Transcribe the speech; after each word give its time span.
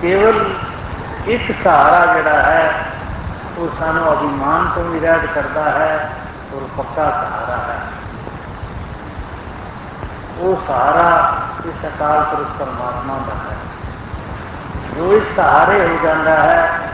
ਕੇਵਲ 0.00 0.44
ਇੱਕ 1.26 1.52
ਸਹਾਰਾ 1.64 2.14
ਜਿਹੜਾ 2.14 2.42
ਹੈ 2.42 2.84
ਉਹ 3.58 3.68
ਸਾਨੂੰ 3.78 4.12
ਅਭਿਮਾਨ 4.12 4.68
ਤੋਂ 4.74 4.84
ਵੀ 4.84 5.00
ਰਹਿਤ 5.00 5.24
ਕਰਦਾ 5.34 5.62
ਹੈ 5.70 5.94
ਔਰ 6.54 6.66
ਪੱਕਾ 6.76 7.04
ਸਹਾਰਾ 7.04 7.56
ਹੈ 7.62 7.78
ਉਹ 10.38 10.56
ਸਹਾਰਾ 10.66 11.08
ਇਸ 11.68 11.86
ਅਕਾਲ 11.86 12.22
ਪੁਰਖ 12.24 12.58
ਪਰਮਾਤਮਾ 12.58 13.18
ਦਾ 13.18 13.34
ਹੈ 13.40 13.56
ਜੋ 14.96 15.12
ਇਸ 15.12 15.36
ਸਹਾਰੇ 15.36 15.80
ਹੋ 15.80 15.98
ਜਾਂਦਾ 16.02 16.36
ਹੈ 16.36 16.90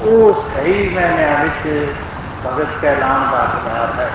ਉਹ 0.00 0.42
ਸਹੀ 0.48 0.88
ਮੈਨੇ 0.88 1.28
ਵਿੱਚ 1.42 1.94
ਭਗਤ 2.46 2.80
ਕਹਿਲਾਣ 2.80 3.30
ਦਾ 3.30 3.44
ਹਕਦਾਰ 3.44 3.92
ਹੈ 3.98 4.10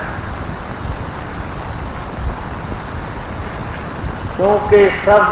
ਕਿਉਂਕਿ 4.40 4.90
ਸਭ 5.06 5.22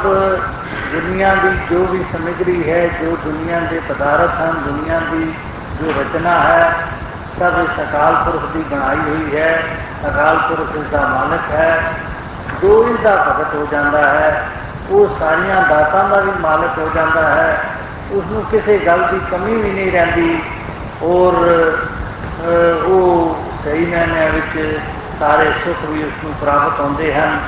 ਦੁਨੀਆ 0.92 1.34
ਦੀ 1.34 1.48
ਜੋ 1.70 1.86
ਵੀ 1.86 2.04
ਸਮਗਰੀ 2.12 2.70
ਹੈ, 2.70 2.86
ਜੋ 2.86 3.18
ਦੁਨੀਆ 3.24 3.60
ਦੇ 3.60 3.80
ਪਦਾਰਥ 3.88 4.40
ਹਨ, 4.40 4.52
ਦੁਨੀਆ 4.52 4.98
ਦੀ 4.98 5.34
ਜੋ 5.80 6.00
ਰਚਨਾ 6.00 6.40
ਹੈ, 6.40 6.74
ਸਭ 7.38 7.52
ਇਸ 7.62 7.80
ਅਕਾਲ 7.80 8.14
ਪੁਰਖ 8.14 8.42
ਦੀ 8.52 8.64
ਬਣਾਈ 8.70 8.96
ਹੋਈ 8.96 9.36
ਹੈ। 9.36 9.62
ਅਕਾਲ 10.08 10.38
ਪੁਰਖ 10.38 10.76
ਇਸ 10.76 10.90
ਦਾ 10.92 11.00
ਮਾਲਕ 11.00 11.50
ਹੈ। 11.50 11.82
ਜੋ 12.62 12.88
ਇਸ 12.88 13.00
ਦਾ 13.00 13.14
ਭਗਤ 13.14 13.54
ਹੋ 13.54 13.68
ਜਾਂਦਾ 13.72 14.08
ਹੈ, 14.08 14.46
ਉਹ 14.90 15.08
ਸਾਰੀਆਂ 15.20 15.62
ਦਾਤਾਂ 15.68 16.08
ਦਾ 16.08 16.20
ਵੀ 16.20 16.32
ਮਾਲਕ 16.40 16.78
ਹੋ 16.78 16.90
ਜਾਂਦਾ 16.94 17.22
ਹੈ। 17.22 17.62
ਉਸ 18.10 18.24
ਨੂੰ 18.30 18.42
ਕਿਸੇ 18.42 18.78
ਗੱਲ 18.78 19.08
ਦੀ 19.10 19.20
ਕਮੀ 19.30 19.54
ਵੀ 19.54 19.70
ਨਹੀਂ 19.70 19.92
ਰਹਿੰਦੀ। 19.92 20.42
ਔਰ 21.02 21.34
ਉਹ 22.84 23.36
ਸਹੀ 23.64 23.86
ਮੈਨੇ 23.86 24.30
ਵਿੱਚ 24.30 24.78
ਸਾਰੇ 25.20 25.50
ਸੁੱਖ 25.64 25.90
ਵੀ 25.90 26.02
ਉਸ 26.02 26.24
ਨੂੰ 26.24 26.34
ਪ੍ਰਾਪਤ 26.40 26.80
ਹੁੰਦੇ 26.80 27.14
ਹਨ। 27.14 27.38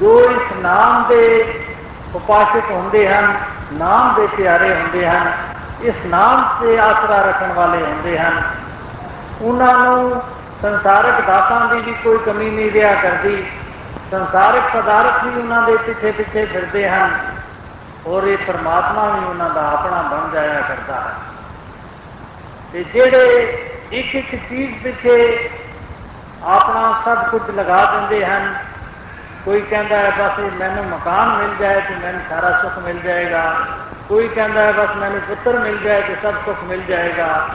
ਜੋ 0.00 0.20
ਇਸ 0.20 0.52
ਨਾਮ 0.56 1.08
ਦੇ 1.08 1.44
ਉਪਾਸ਼ਕ 2.14 2.70
ਹੁੰਦੇ 2.70 3.08
ਹਨ, 3.08 3.36
ਨਾਮ 3.72 4.14
ਦੇ 4.14 4.26
ਪਿਆਰੇ 4.26 4.74
ਹੁੰਦੇ 4.74 5.06
ਹਨ, 5.08 5.32
ਇਸ 5.82 5.94
ਨਾਮ 6.06 6.44
ਤੇ 6.60 6.78
ਆਸਰਾ 6.78 7.22
ਰੱਖਣ 7.22 7.52
ਵਾਲੇ 7.52 7.82
ਹੁੰਦੇ 7.82 8.18
ਹਨ। 8.18 8.42
ਉਹਨਾਂ 9.42 9.78
ਨੂੰ 9.78 10.22
ਸੰਸਾਰਿਕ 10.62 11.26
ਦਾਤਾਂ 11.26 11.60
ਦੀ 11.66 11.80
ਵੀ 11.80 11.94
ਕੋਈ 12.04 12.18
ਕਮੀ 12.18 12.50
ਨਹੀਂ 12.50 12.70
ਰਿਹਾ 12.70 12.94
ਕਰਦੀ। 12.94 13.46
ਸੰਸਾਰਿਕ 14.10 14.62
ਪਦਾਰਥ 14.76 15.24
ਵੀ 15.24 15.40
ਉਹਨਾਂ 15.40 15.62
ਦੇ 15.62 15.76
ਪਿੱਛੇ 15.76 16.12
ਪਿੱਛੇ 16.12 16.44
ਫਿਰਦੇ 16.44 16.88
ਹਨ 16.88 17.10
ਔਰ 18.06 18.22
ਇਹ 18.22 18.38
ਪਰਮਾਤਮਾ 18.46 19.08
ਵੀ 19.08 19.24
ਉਹਨਾਂ 19.24 19.50
ਦਾ 19.50 19.68
ਆਪਣਾ 19.72 20.02
ਬਣ 20.02 20.30
ਜਾਇਆ 20.30 20.60
ਕਰਦਾ 20.60 20.94
ਹੈ। 20.94 21.14
ਤੇ 22.72 22.84
ਜਿਹੜੇ 22.84 23.58
ਇੱਕ 23.92 24.14
ਇੱਕ 24.14 24.34
ਚੀਜ਼ 24.34 24.82
ਪਿੱਛੇ 24.82 25.50
ਆਪਣਾ 26.44 27.00
ਸਭ 27.04 27.30
ਕੁਝ 27.30 27.50
ਲਗਾ 27.50 27.84
ਦਿੰਦੇ 27.84 28.26
ਹਨ 28.26 28.54
ਕੋਈ 29.44 29.60
ਕਹਿੰਦਾ 29.60 29.96
ਹੈ, 29.96 30.10
ਬਸ 30.18 30.38
ਮੈਨੂੰ 30.38 30.84
ਮਕਾਨ 30.84 31.28
ਮਿਲ 31.36 31.56
ਜਾਏ 31.60 31.80
ਤੇ 31.80 31.94
ਮੈਨੂੰ 31.94 32.20
ਸਾਰਾ 32.30 32.62
ਸੁੱਖ 32.62 32.78
ਮਿਲ 32.78 32.98
ਜਾਏਗਾ। 32.98 33.54
ਕੋਈ 34.08 34.28
ਕਹਿੰਦਾ 34.28 34.62
ਹੈ, 34.62 34.72
ਬਸ 34.72 34.96
ਮੈਨੂੰ 34.96 35.20
ਪੁੱਤਰ 35.20 35.58
ਮਿਲ 35.58 35.78
ਜਾਏ 35.78 36.02
ਤੇ 36.02 36.16
ਸਭ 36.22 36.34
ਸੁੱਖ 36.44 36.64
ਮਿਲ 36.64 36.82
ਜਾਏਗਾ। 36.82 37.48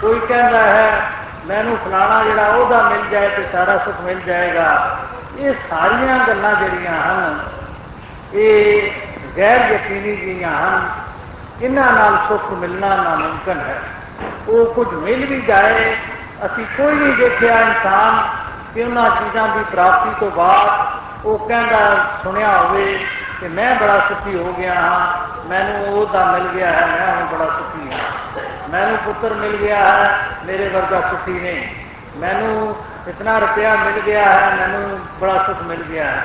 ਕੋਈ 0.00 0.20
ਕਹਿੰਦਾ 0.20 0.62
ਹੈ, 0.62 1.02
ਮੈਨੂੰ 1.46 1.78
ਫਲਾਣਾ 1.78 2.22
ਜਿਹੜਾ 2.24 2.46
ਉਹਦਾ 2.46 2.82
ਮਿਲ 2.82 3.08
ਜਾਏ 3.10 3.28
ਤੇ 3.28 3.46
ਸਾਰਾ 3.52 3.78
ਸੁੱਖ 3.78 4.00
ਮਿਲ 4.00 4.20
ਜਾਏਗਾ। 4.20 4.98
ਇਹ 5.38 5.52
ਸਾਰੀਆਂ 5.70 6.18
ਗੱਲਾਂ 6.26 6.54
ਜਿਹੜੀਆਂ 6.54 7.02
ਹਨ, 7.02 7.38
ਇਹ 8.34 8.90
ਗੈਰ 9.38 9.72
ਯਕੀਨੀ 9.72 10.16
ਜੀਆਂ 10.16 10.50
ਹਨ। 10.50 10.88
ਇਹਨਾਂ 11.62 11.92
ਨਾਲ 11.92 12.16
ਸੁੱਖ 12.28 12.50
ਮਿਲਣਾ 12.50 12.96
ਨਾਮੁਮਕਨ 12.96 13.60
ਹੈ। 13.60 13.80
ਉਹ 14.48 14.74
ਕੁਝ 14.74 14.88
ਮਿਲ 14.88 15.26
ਵੀ 15.26 15.40
ਜਾਏ, 15.40 15.96
ਅਸੀਂ 16.46 16.66
ਕੋਈ 16.76 16.94
ਨਹੀਂ 16.94 17.14
ਦੇਖਿਆ 17.16 17.60
ਇਨਸਾਨ 17.60 18.28
ਕਿ 18.74 18.82
ਉਹਨਾਂ 18.82 19.10
ਚੀਜ਼ਾਂ 19.10 19.48
ਦੀ 19.48 19.64
ਪ੍ਰਾਪਤੀ 19.72 20.10
ਤੋਂ 20.20 20.30
ਬਾਅਦ 20.30 21.01
ਉਹ 21.24 21.38
ਕਹਿੰਦਾ, 21.38 22.06
ਸੁਣਿਆ 22.22 22.60
ਹੋਵੇ 22.60 23.06
ਕਿ 23.40 23.48
ਮੈਂ 23.48 23.74
ਬੜਾ 23.74 23.98
ਸੁਖੀ 23.98 24.38
ਹੋ 24.38 24.52
ਗਿਆ 24.52 24.74
ਹਾਂ। 24.74 25.18
ਮੈਨੂੰ 25.48 25.86
ਉਹਦਾ 25.86 26.32
ਮਿਲ 26.32 26.48
ਗਿਆ 26.48 26.72
ਹੈ, 26.72 26.86
ਮੈਂ 26.86 27.16
ਹੁਣ 27.16 27.26
ਬੜਾ 27.26 27.46
ਸੁਖੀ 27.46 27.92
ਹਾਂ। 27.92 27.98
ਮੈਨੂੰ 28.70 28.98
ਪੁੱਤਰ 28.98 29.34
ਮਿਲ 29.34 29.56
ਗਿਆ 29.56 29.76
ਹੈ, 29.76 30.18
ਮੇਰੇ 30.44 30.68
ਵਰਗਾ 30.68 31.00
ਸੁਖੀ 31.00 31.32
ਨਹੀਂ। 31.32 31.68
ਮੈਨੂੰ 32.16 32.76
ਇਤਨਾ 33.08 33.38
ਰੁਪਇਆ 33.38 33.74
ਮਿਲ 33.74 34.00
ਗਿਆ 34.00 34.24
ਹੈ, 34.24 34.56
ਮੈਨੂੰ 34.56 35.00
ਬੜਾ 35.20 35.38
ਸੁਖ 35.38 35.62
ਮਿਲ 35.62 35.82
ਗਿਆ 35.82 36.04
ਹੈ। 36.04 36.22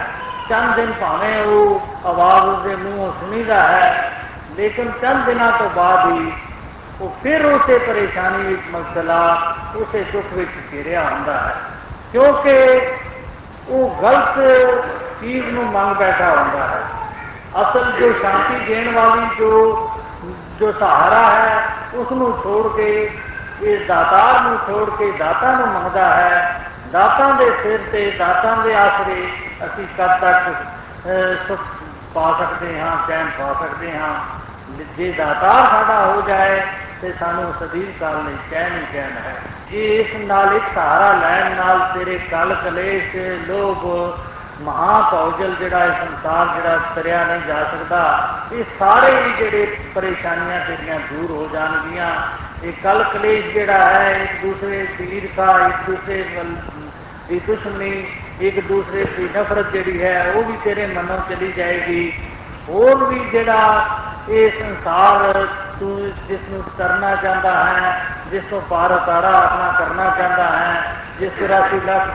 ਚੰਦ 0.50 0.76
ਦਿਨ 0.76 0.94
ਭਾਵੇਂ 1.02 1.42
ਉਹ 1.42 1.88
ਆਵਾਜ਼ 2.06 2.46
ਉਸਦੇ 2.46 2.76
ਮੂੰਹੋਂ 2.76 3.14
ਸੁਣੀਦਾ 3.20 3.62
ਹੈ, 3.62 4.12
ਲੇਕਿਨ 4.56 4.92
ਚੰਦ 5.02 5.26
ਦਿਨਾਂ 5.26 5.52
ਤੋਂ 5.52 5.70
ਬਾਅਦ 5.70 6.12
ਹੀ 6.12 6.34
ਉਹ 7.02 7.18
ਫਿਰ 7.24 7.46
ਉਸੇ 7.46 7.78
ਪਰੇਸ਼ਾਨੀ 7.78 8.44
ਵਿੱਚ 8.44 8.62
ਮਬਤਲਾ 8.72 9.56
ਉਸੇ 9.76 10.04
ਸੁੱਖ 10.04 10.34
ਵਿੱਚ 10.34 10.52
ਘਿਰਿਆ 10.74 11.02
ਹੁੰਦਾ 11.02 11.38
ਹੈ। 11.38 11.56
ਕਿਉਂਕਿ 12.12 12.82
ਉਹ 13.70 14.02
ਗਲਤ 14.02 14.36
ਚੀਜ਼ 15.22 15.50
ਨੂੰ 15.50 15.66
ਮੰਗ 15.66 15.96
ਬੈਠਾ 15.96 16.30
ਹੁੰਦਾ 16.32 16.68
ਹੈ। 16.68 16.84
ਅਸਲ 17.62 17.92
ਜੋ 17.92 18.12
ਸ਼ਾਂਤੀ 18.22 18.66
ਦੇਣ 18.66 18.94
ਵਾਲੀ 18.94 19.28
ਜੋ 19.40 19.50
ਜੋ 20.60 20.72
ਸਹਾਰਾ 20.72 21.24
ਹੈ 21.32 21.66
ਉਸ 21.94 22.12
ਨੂੰ 22.12 22.32
ਛੋੜ 22.44 22.78
ਕੇ 22.78 23.20
ਇਸ 23.62 23.88
ਦਾਤਾਰ 23.88 24.42
ਨੂੰ 24.42 24.58
ਛੋੜ 24.68 24.90
ਕੇ 24.90 25.12
ਦਾਤਾ 25.12 25.52
ਨੂੰ 25.52 25.68
ਮੰਗਦਾ 25.68 26.06
ਹੈ। 26.16 26.62
ਦਾਤਾਂ 26.92 27.34
ਦੇ 27.34 27.52
ਸਿਰ 27.64 27.80
ਤੇ, 27.92 28.12
ਦਾਤਾਂ 28.12 28.58
ਦੇ 28.58 28.76
ਆਸਰੇ 28.76 29.32
ਅਸੀਂ 29.66 29.88
ਕਦ 29.98 30.20
ਤੱਕ 30.20 30.56
ਸੁਖ 31.48 31.60
ਪਾ 32.14 32.34
ਸਕਦੇ 32.40 32.80
ਹਾਂ, 32.82 32.98
ਚੈਨ 33.08 33.30
ਪਾ 33.40 33.54
ਸਕਦੇ 33.54 33.98
ਹਾਂ। 33.98 34.14
ਜੇ 34.98 35.12
ਦਾਤਾਰ 35.12 35.70
ਸਾਡਾ 35.72 36.06
ਹੋ 36.06 36.22
ਜਾਏ 36.22 36.62
ਤੇ 37.02 37.14
ਸਾਨੂੰ 37.20 37.54
ਸਦੀਵ 37.60 37.92
ਕਾਲ 38.00 38.24
ਲਈ 38.26 38.38
ਚੈਨ 38.52 38.76
ਹੀ 38.76 38.86
ਚੈਨ 38.94 39.18
ਹੈ। 39.18 39.36
ਜੇ 39.72 39.86
ਇਸ 39.98 40.16
ਨਾਲ 40.28 40.56
ਇੱਕ 40.56 40.64
ਸਹਾਰਾ 40.76 41.12
ਲੈਣ 41.14 41.56
ਨਾਲ 41.56 41.80
ਤੇਰੇ 41.94 42.18
ਕਲ 42.32 42.56
ਕਲੇਸ਼ 42.56 43.16
ਲੋਭ 43.50 43.86
ਮਹਾਪੌਜਲ 44.62 45.54
ਜਿਹੜਾ 45.60 45.84
ਇਹ 45.86 45.92
ਸੰਸਾਰ 45.92 46.48
ਜਿਹੜਾ 46.56 46.78
ਤਰਿਆ 46.96 47.24
ਨਹੀਂ 47.24 47.42
ਜਾ 47.48 47.64
ਸਕਦਾ, 47.64 48.00
ਇਹ 48.54 48.64
ਸਾਰੇ 48.80 49.12
ਵੀ 49.14 49.34
ਜਿਹੜੇ 49.34 49.78
ਪਰੇਸ਼ਾਨੀਆਂ 49.96 50.60
ਤੇਰੀਆਂ 50.60 51.00
ਦੂਰ 51.12 51.32
ਹੋ 51.32 51.50
ਜਾਣਗੀਆਂ। 51.54 52.12
ਇਹ 52.64 52.74
ਕਲ 52.84 53.04
ਕਲੇਸ਼ 53.04 53.46
ਜਿਹੜਾ 53.48 53.78
ਹੈ, 53.78 54.12
ਇੱਕ 54.24 54.42
ਦੂਸਰੇ 54.42 54.88
ਦੀ 54.98 55.18
ਈਰਖਾ 55.18 55.68
ਇੱਕ 55.68 55.90
ਦੂਸਰੇ 55.90 56.24
ਦੀ 57.30 57.40
ਦੁਸ਼ਮਣੀ, 57.48 58.06
ਇੱਕ 58.42 58.60
ਦੂਸਰੇ 58.60 59.04
ਦੀ 59.18 59.30
ਨਫ਼ਰਤ 59.38 59.72
ਜਿਹੜੀ 59.72 60.02
ਹੈ, 60.04 60.32
ਉਹ 60.36 60.44
ਵੀ 60.44 60.58
ਤੇਰੇ 60.64 60.86
ਮਨੋਂ 60.86 61.18
ਚਲੀ 61.30 61.52
ਜਾਏਗੀ। 61.52 62.12
ਹੋਰ 62.70 63.04
ਵੀ 63.04 63.20
ਜਿਹੜਾ 63.32 63.86
ਇਹ 64.30 64.52
ਸੰਸਾਰ 64.52 65.48
ਤੂੰ 65.80 66.12
ਜਿਸ 66.28 66.40
ਨੂੰ 66.50 66.64
ਕਰਨਾ 66.78 67.16
ਚਾਹੁੰਦਾ 67.16 67.66
ਹੈ, 67.66 68.02
ਜਿਸ 68.32 68.44
ਤੋਂ 68.50 68.62
ਪਾਰ 68.62 68.92
ਉਤਾਰਾ 68.92 69.30
ਆਪਣਾ 69.30 69.72
ਕਰਨਾ 69.80 70.10
ਚਾਹੁੰਦਾ 70.18 70.44
ਹੈ, 70.44 70.96
ਜਿਸ 71.20 71.32
84 71.40 71.80
ਲੱਖ 71.86 72.08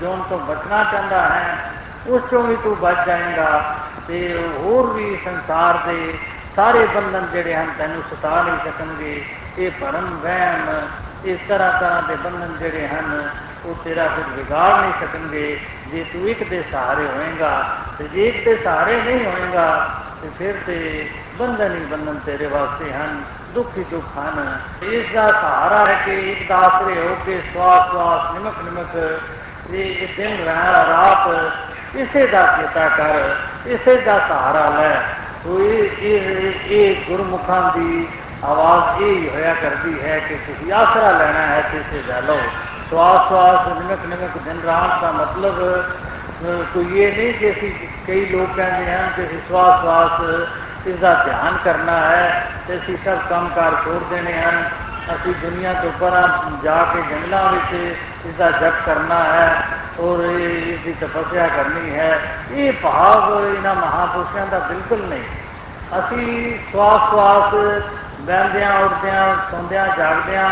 ਜੋਨ 0.00 0.22
ਤੋਂ 0.22 0.38
ਬਚਣਾ 0.38 0.84
ਚਾਹੁੰਦਾ 0.84 1.20
ਹੈ, 1.28 1.58
ਉਸ 2.06 2.22
ਤੋਂ 2.30 2.42
ਵੀ 2.42 2.56
ਤੂੰ 2.56 2.76
ਬਚ 2.76 3.06
ਜਾਏਗਾ 3.06 3.76
ਤੇ 4.08 4.42
ਹੋਰ 4.58 4.92
ਵੀ 4.92 5.18
ਸੰਸਾਰ 5.24 5.78
ਦੇ 5.86 6.18
ਸਾਰੇ 6.56 6.86
ਬੰਧਨ 6.86 7.26
ਜਿਹੜੇ 7.32 7.54
ਹਨ 7.54 7.70
ਤੈਨੂੰ 7.78 8.02
ਸਤਾ 8.02 8.42
ਨਹੀਂ 8.42 8.58
ਸਕਣਗੇ। 8.64 9.24
ਇਹ 9.58 9.70
ਭਰਮ, 9.80 10.18
ਵਹਿਮ, 10.22 10.88
ਇਸ 11.24 11.38
ਤਰ੍ਹਾਂ 11.48 11.80
ਤਰ੍ਹਾਂ 11.80 12.02
ਦੇ 12.02 12.16
ਬੰਧਨ 12.16 12.56
ਜਿਹੜੇ 12.58 12.88
ਹਨ, 12.88 13.28
ਉਹ 13.66 13.74
ਤੇਰਾ 13.84 14.06
ਫਿਰ 14.08 14.24
ਵਿਗਾੜ 14.36 14.80
ਨਹੀਂ 14.80 14.92
ਸਕਣਗੇ। 15.00 15.60
ਜੇ 15.88 16.04
ਤੂੰ 16.12 16.28
ਇੱਕ 16.28 16.42
ਦੇ 16.48 16.62
ਸਹਾਰੇ 16.72 17.06
ਹੋਏਗਾ 17.06 17.76
ਤੇ 17.98 18.08
ਜੇ 18.08 18.28
ਇੱਕ 18.28 18.44
ਦੇ 18.44 18.56
ਸਹਾਰੇ 18.64 19.02
ਨਹੀਂ 19.02 19.24
ਹੋਏਗਾ 19.24 19.99
ਤੇ 20.22 20.30
ਫਿਰ 20.38 20.56
ਤੇ 20.66 21.08
ਬੰਧਨ 21.38 21.74
ਹੀ 21.74 21.84
ਬੰਧਨ 21.84 22.18
ਤੇਰੇ 22.26 22.46
ਵਾਸਤੇ 22.46 22.92
ਹਨ 22.92 23.22
ਦੁੱਖ 23.50 23.78
ਹੀ 23.78 23.84
ਦੁੱਖ 23.90 24.18
ਹਨ 24.18 24.58
ਇਸ 24.82 25.12
ਦਾ 25.14 25.26
ਸਹਾਰਾ 25.26 25.84
ਹੈ 25.88 25.94
ਕਿ 26.04 26.32
ਇੱਕ 26.32 26.48
ਦਾ 26.48 26.56
ਆਸਰੇ 26.56 27.00
ਹੋ 27.00 27.16
ਕੇ 27.26 27.40
ਸਵਾਸ 27.54 27.90
ਸਵਾਸ 27.90 28.32
ਨਿਮਕ 28.34 28.62
ਨਿਮਕ 28.64 28.96
ਇਹ 29.70 30.06
ਦਿਨ 30.16 30.44
ਰਾਤ 30.46 31.96
ਇਸੇ 31.96 32.26
ਦਾ 32.26 32.42
ਚੇਤਾ 32.56 32.88
ਕਰ 32.88 33.34
ਇਸੇ 33.66 33.96
ਦਾ 33.96 34.18
ਸਹਾਰਾ 34.18 34.68
ਲੈ 34.68 34.94
ਤੋ 35.44 35.58
ਇਹ 35.58 36.52
ਇਹ 36.66 36.94
ਗੁਰਮੁਖਾਂ 37.08 37.62
ਦੀ 37.78 38.06
ਆਵਾਜ਼ 38.44 39.02
ਇਹ 39.02 39.28
ਹੋਇਆ 39.30 39.54
ਕਰਦੀ 39.54 40.00
ਹੈ 40.02 40.18
ਕਿ 40.18 40.36
ਤੁਸੀਂ 40.46 40.72
ਆਸਰਾ 40.72 41.10
ਲੈਣਾ 41.10 41.46
ਹੈ 41.46 41.62
ਤੇ 41.72 41.78
ਇਸੇ 41.78 42.02
ਦਾ 42.08 42.20
ਲਓ 42.20 42.38
ਸਵਾਸ 42.90 43.28
ਸਵਾਸ 43.28 43.68
ਨਿਮਕ 43.68 44.06
ਨਿਮਕ 44.06 44.38
ਦਿਨ 44.38 44.60
ਰਾਤ 44.60 45.04
ਦਾ 46.40 46.48
ਮਤਲਬ 46.48 46.66
ਕੋਈ 46.72 47.00
ਇਹ 47.00 47.16
ਨਹੀਂ 47.16 47.32
ਕਿ 47.34 47.50
ਅਸੀਂ 47.50 47.72
ਕਈ 48.06 48.24
ਲੋਕ 48.26 48.56
ਕਹਿੰਦੇ 48.56 48.92
ਹਨ 48.92 49.10
ਕਿ 49.16 49.22
ਅਸੀਂ 49.22 49.38
ਸਵਾਸ 49.48 49.80
ਸਵਾਸ 49.80 50.86
ਇਸ 50.86 50.98
ਦਾ 51.00 51.12
ਧਿਆਨ 51.14 51.56
ਕਰਨਾ 51.64 51.98
ਹੈ 52.00 52.46
ਤੇ 52.68 52.76
ਅਸੀਂ 52.76 52.96
ਸਭ 53.04 53.18
ਕੰਮਕਾਰ 53.28 53.74
ਛੋੜ 53.84 54.02
ਦੇਣੇ 54.10 54.32
ਹਨ 54.32 54.64
ਅਸੀਂ 55.14 55.34
ਦੁਨੀਆ 55.42 55.72
ਤੋਂ 55.72 55.90
ਪਰਾਂ 56.00 56.28
ਜਾ 56.64 56.82
ਕੇ 56.94 57.02
ਜੰਗਲਾਂ 57.10 57.52
ਵਿੱਚ 57.52 57.74
ਇਸ 58.26 58.34
ਦਾ 58.38 58.50
ਜਪ 58.50 58.86
ਕਰਨਾ 58.86 59.22
ਹੈ 59.24 59.62
ਔਰ 60.00 60.24
ਇਸ 60.24 60.80
ਦੀ 60.84 60.92
ਤਪੱਸਿਆ 60.92 61.48
ਕਰਨੀ 61.48 61.90
ਹੈ 61.90 62.20
ਇਹ 62.50 62.72
ਭਾਵ 62.72 63.44
ਇਹਨਾਂ 63.44 63.74
ਮਹਾਪੁਰਸ਼ਾਂ 63.74 64.46
ਦਾ 64.46 64.58
ਬਿਲਕੁਲ 64.58 65.06
ਨਹੀਂ 65.08 65.24
ਅਸੀਂ 65.98 66.58
ਸਵਾਸ 66.72 67.10
ਸਵਾਸ 67.10 67.54
ਬਹਿੰਦਿਆਂ 68.20 68.78
ਉੱਠਦਿਆਂ 68.80 69.36
ਸੌਂਦਿਆਂ 69.50 69.86
ਜਾਗਦਿਆਂ 69.98 70.48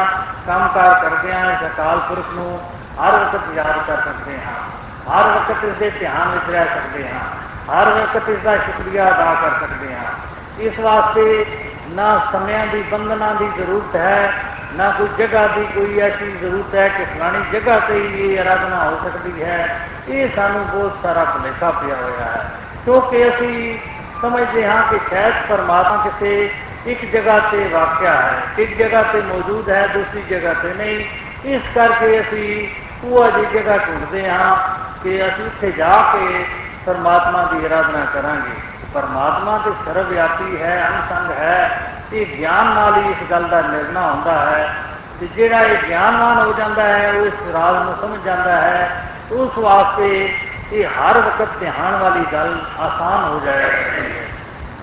ਕੰਮਕਾਰ 0.47 0.95
ਕਰਦਿਆਂ 0.95 1.53
ਇਸ 1.53 1.67
ਅਕਾਲ 1.67 1.99
ਪੁਰਖ 1.99 2.33
ਨੂੰ 2.33 2.61
ਹਰ 3.01 3.13
ਵਕਤ 3.13 3.57
ਯਾਦ 3.57 3.79
ਕਰ 3.87 3.97
ਸਕਦੇ 3.97 4.39
ਹਾਂ 4.39 4.78
ਹਰ 5.09 5.29
ਵਕਤ 5.29 5.65
ਇਸ 5.65 5.75
ਦੇ 5.75 5.91
ਧਿਆਨ 5.91 6.29
ਵਿੱਚ 6.29 6.51
ਰਹਿ 6.51 6.65
ਸਕਦੇ 6.65 7.09
ਹਾਂ, 7.09 7.25
ਹਰ 7.73 7.93
ਵਕਤ 7.93 8.29
ਇਸ 8.29 8.39
ਦਾ 8.39 8.57
ਸ਼ੁਕਰੀਆ 8.57 9.09
ਅਦਾ 9.09 9.35
ਕਰ 9.35 9.51
ਸਕਦੇ 9.61 9.95
ਹਾਂ। 9.95 10.13
ਇਸ 10.59 10.79
ਵਾਸਤੇ 10.79 11.45
ਨਾ 11.89 12.09
ਸਮਿਆਂ 12.33 12.67
ਦੀ 12.67 12.83
ਬੰਧਨਾਂ 12.83 13.35
ਦੀ 13.35 13.49
ਜ਼ਰੂਰਤ 13.57 13.97
ਹੈ, 13.97 14.33
ਨਾ 14.77 14.91
ਕੋਈ 14.91 15.09
ਜਗ੍ਹਾ 15.19 15.47
ਦੀ 15.47 15.67
ਕੋਈ 15.75 16.01
ਐਸੀ 16.01 16.31
ਜ਼ਰੂਰਤ 16.31 16.75
ਹੈ 16.75 16.89
ਕਿ 16.89 17.05
ਫਲਾਣੀ 17.05 17.39
ਜਗ੍ਹਾ 17.53 17.79
ਤੇ 17.79 17.95
ਹੀ 17.95 18.35
ਇਹ 18.35 18.41
ਆਰਾਧਨਾ 18.41 18.85
ਹੋ 18.85 18.99
ਸਕਦੀ 19.05 19.45
ਹੈ। 19.45 19.79
ਇਹ 20.09 20.29
ਸਾਨੂੰ 20.37 20.67
ਬਹੁਤ 20.67 20.93
ਸਾਰਾ 21.03 21.25
ਭੁਲੇਖਾ 21.25 21.71
ਪਿਆ 21.71 21.97
ਹੋਇਆ 21.97 22.25
ਹੈ। 22.25 22.51
ਕਿਉਂਕਿ 22.85 23.29
ਅਸੀਂ 23.29 23.79
ਸਮਝਦੇ 24.23 24.67
ਹਾਂ 24.67 24.83
ਕਿ 24.91 24.99
ਸ਼ਾਇਦ 25.09 25.35
ਪਰਮਾਤਮਾ 25.49 26.03
ਕਿਸੇ 26.05 26.51
ਇੱਕ 26.87 27.05
ਜਗ੍ਹਾ 27.05 27.39
ਤੇ 27.39 27.69
ਵਾਕਿਆ 27.73 28.13
ਹੈ, 28.13 28.43
ਇੱਕ 28.59 28.77
ਜਗ੍ਹਾ 28.79 29.03
ਤੇ 29.03 29.21
ਮੌਜੂਦ 29.21 29.71
ਹੈ, 29.71 29.87
ਦੂਸਰੀ 29.87 30.23
ਜਗ੍ਹਾ 30.23 30.53
ਤੇ 30.53 30.75
ਨਹੀਂ। 30.75 31.05
ਇਸ 31.45 31.63
ਕਰਕੇ 31.75 32.21
ਅਸੀਂ 32.21 32.69
ਉਹ 33.05 33.31
ਜੀ 33.31 33.59
ਜਗ੍ਹਾ 33.59 33.77
ਢੂੰਡਦੇ 33.79 34.31
ਹਾਂ 34.31 34.57
ਕਿ 35.03 35.27
ਅਸੀਂ 35.27 35.45
ਉੱਥੇ 35.45 35.71
ਜਾ 35.71 35.91
ਕੇ 36.13 36.47
ਪਰਮਾਤਮਾ 36.87 37.43
ਦੀ 37.43 37.67
ਆਰਾਧਨਾ 37.67 38.05
ਕਰਾਂਗੇ। 38.05 38.57
ਪਰਮਾਤਮਾ 38.95 39.59
ਤੇ 39.59 39.71
ਸਰਵਵਿਆਪੀ 39.85 40.63
ਹੈ, 40.63 40.89
ਅਨਸੰਗ 40.89 41.31
ਹੈ, 41.31 41.81
ਇਹ 42.13 42.27
ਗਿਆਨ 42.27 42.65
ਨਾਲ 42.75 42.95
ਹੀ 42.97 43.11
ਇਸ 43.11 43.31
ਗੱਲ 43.31 43.43
ਦਾ 43.43 43.61
ਨਿਰਣਾ 43.61 44.01
ਹੁੰਦਾ 44.01 44.33
ਹੈ 44.33 44.75
ਤੇ 45.21 45.27
ਜਿਹੜਾ 45.27 45.59
ਇਹ 45.59 45.89
ਗਿਆਨਵਾਨ 45.89 46.39
ਹੋ 46.39 46.53
ਜਾਂਦਾ 46.53 46.83
ਹੈ, 46.83 47.13
ਉਹ 47.13 47.27
ਇਸ 47.27 47.35
ਰਾਜ 47.53 47.77
ਨੂੰ 47.77 47.97
ਸਮਝ 48.01 48.21
ਜਾਂਦਾ 48.25 48.53
ਹੈ। 48.53 49.05
ਉਸ 49.33 49.59
ਵਾਸਤੇ 49.59 50.35
ਇਹ 50.73 50.87
ਹਰ 50.87 51.19
ਵਕਤ 51.19 51.49
ਧਿਆਨ 51.61 51.97
ਵਾਲੀ 51.97 52.25
ਗੱਲ 52.33 52.59
ਆਸਾਨ 52.81 53.25
ਹੋ 53.25 53.41
ਜਾਇਆ 53.45 53.69
ਕਰਦੀ 53.69 54.19
ਹੈ। 54.19 54.27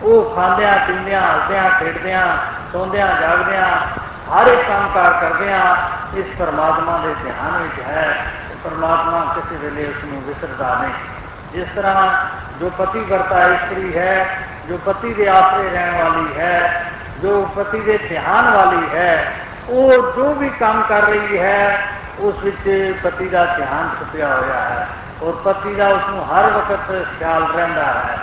ਉਹ 0.02 0.36
ਖਾਂਦਿਆਂ, 0.36 0.74
ਪੀਂਦਿਆਂ, 0.88 1.22
ਹੱਸਦਿਆਂ, 1.22 1.70
ਖੇਡਦਿਆਂ, 1.70 2.28
ਸੌਂਦਿਆਂ, 2.74 3.08
ਜਾਗਦਿਆਂ, 3.22 3.70
ਹਰ 4.34 4.48
ਇੱਕ 4.48 4.62
ਕੰਮ 4.62 4.88
ਕਾਰ 4.94 5.14
ਕਰਦਿਆਂ 5.14 5.76
ਇਸ 6.18 6.26
ਪਰਮਾਤਮਾ 6.40 6.98
ਦੇ 6.98 7.16
ਧਿਆਨ 7.24 7.58
ਵਿੱਚ 7.58 7.88
ਹੈ। 7.88 8.18
ਪਰਮਾਤਮਾ 9.45 9.50
ਕਿਸੇ 9.50 9.57
ਵੇਲੇ 9.57 9.89
ਉਸ 9.89 10.06
ਨੂੰ 10.06 10.21
ਵਿਸਰਦਾ 10.21 10.81
ਨਹੀਂ। 10.81 10.94
ਜਿਸ 11.53 11.68
ਤਰ੍ਹਾਂ 11.75 12.12
ਜੋ 12.59 12.69
ਪਤੀ 12.69 13.00
ਵਰਤਾ 13.00 13.42
ਇਸਤਰੀ 13.42 13.97
ਹੈ, 13.97 14.27
ਜੋ 14.69 14.77
ਪਤੀ 14.77 15.13
ਦੇ 15.13 15.27
ਆਸਰੇ 15.27 15.69
ਰਹਿਣ 15.69 16.03
ਵਾਲੀ 16.03 16.39
ਹੈ, 16.39 16.86
ਜੋ 17.21 17.50
ਪਤੀ 17.56 17.80
ਦੇ 17.80 17.97
ਧਿਆਨ 17.97 18.53
ਵਾਲੀ 18.53 18.97
ਹੈ, 18.97 19.33
ਉਹ 19.69 19.92
ਜੋ 19.92 20.33
ਵੀ 20.33 20.50
ਕੰਮ 20.50 20.81
ਕਰ 20.81 21.01
ਰਹੀ 21.01 21.38
ਹੈ, 21.38 21.88
ਉਸ 22.19 22.36
ਵਿੱਚ 22.44 22.95
ਪਤੀ 23.03 23.27
ਦਾ 23.27 23.45
ਧਿਆਨ 23.45 23.89
ਛੁਪਿਆ 24.00 24.27
ਹੋਇਆ 24.27 24.59
ਹੈ 24.62 24.88
ਔਰ 25.24 25.33
ਪਤੀ 25.33 25.75
ਦਾ 25.75 25.88
ਉਸ 25.88 26.09
ਨੂੰ 26.09 26.25
ਹਰ 26.25 26.50
ਵਕਤ 26.51 27.06
ਖਿਆਲ 27.19 27.44
ਰਹਿੰਦਾ 27.56 27.83
ਹੈ। 27.83 28.18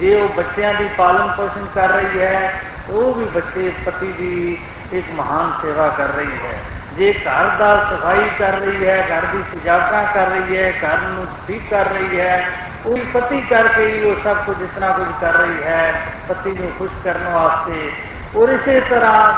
ਜੇ 0.00 0.20
ਉਹ 0.20 0.28
ਬੱਚਿਆਂ 0.28 0.74
ਦੀ 0.74 0.88
ਪਾਲਣ 0.98 1.28
ਪੋਸ਼ਣ 1.28 1.66
ਕਰ 1.74 1.88
ਰਹੀ 1.88 2.20
ਹੈ, 2.20 2.60
ਉਹ 2.90 3.14
ਵੀ 3.14 3.24
ਬੱਚੇ 3.24 3.72
ਪਤੀ 3.86 4.12
ਦੀ 4.12 4.58
ਇੱਕ 4.92 5.06
ਮਹਾਨ 5.10 5.52
ਸੇਵਾ 5.62 5.88
ਕਰ 5.88 6.08
ਰਹੀ 6.08 6.36
ਹੈ। 6.46 6.77
ਜੇ 6.98 7.12
ਘਰ 7.12 7.48
ਦਾ 7.58 7.74
ਸਫ਼ਾਈ 7.90 8.28
ਕਰ 8.38 8.52
ਰਹੀ 8.52 8.88
ਹੈ, 8.88 8.96
ਘਰ 9.10 9.24
ਦੀ 9.24 9.42
ਸਜਾਵਟਾਂ 9.42 10.04
ਕਰ 10.14 10.26
ਰਹੀ 10.26 10.56
ਹੈ, 10.56 10.70
ਘਰ 10.70 10.98
ਨੂੰ 10.98 11.26
ਠੀਕ 11.46 11.70
ਕਰ 11.70 11.84
ਰਹੀ 11.84 12.20
ਹੈ 12.20 12.46
ਉਹ 12.86 12.96
ਪਤੀ 13.14 13.40
ਕਰਕੇ 13.40 13.86
ਹੀ 13.86 14.04
ਉਹ 14.04 14.14
ਸਭ 14.24 14.36
ਕੁਝ 14.46 14.56
ਇਤਨਾ 14.62 14.88
ਕੁਝ 14.92 15.08
ਕਰ 15.20 15.34
ਰਹੀ 15.34 15.62
ਹੈ, 15.62 15.92
ਪਤੀ 16.28 16.50
ਨੂੰ 16.50 16.70
ਖੁਸ਼ 16.78 16.92
ਕਰਨ 17.04 17.24
ਵਾਸਤੇ। 17.24 17.90
ਔਰ 18.36 18.48
ਇਸੇ 18.48 18.80
ਤਰ੍ਹਾਂ 18.80 19.32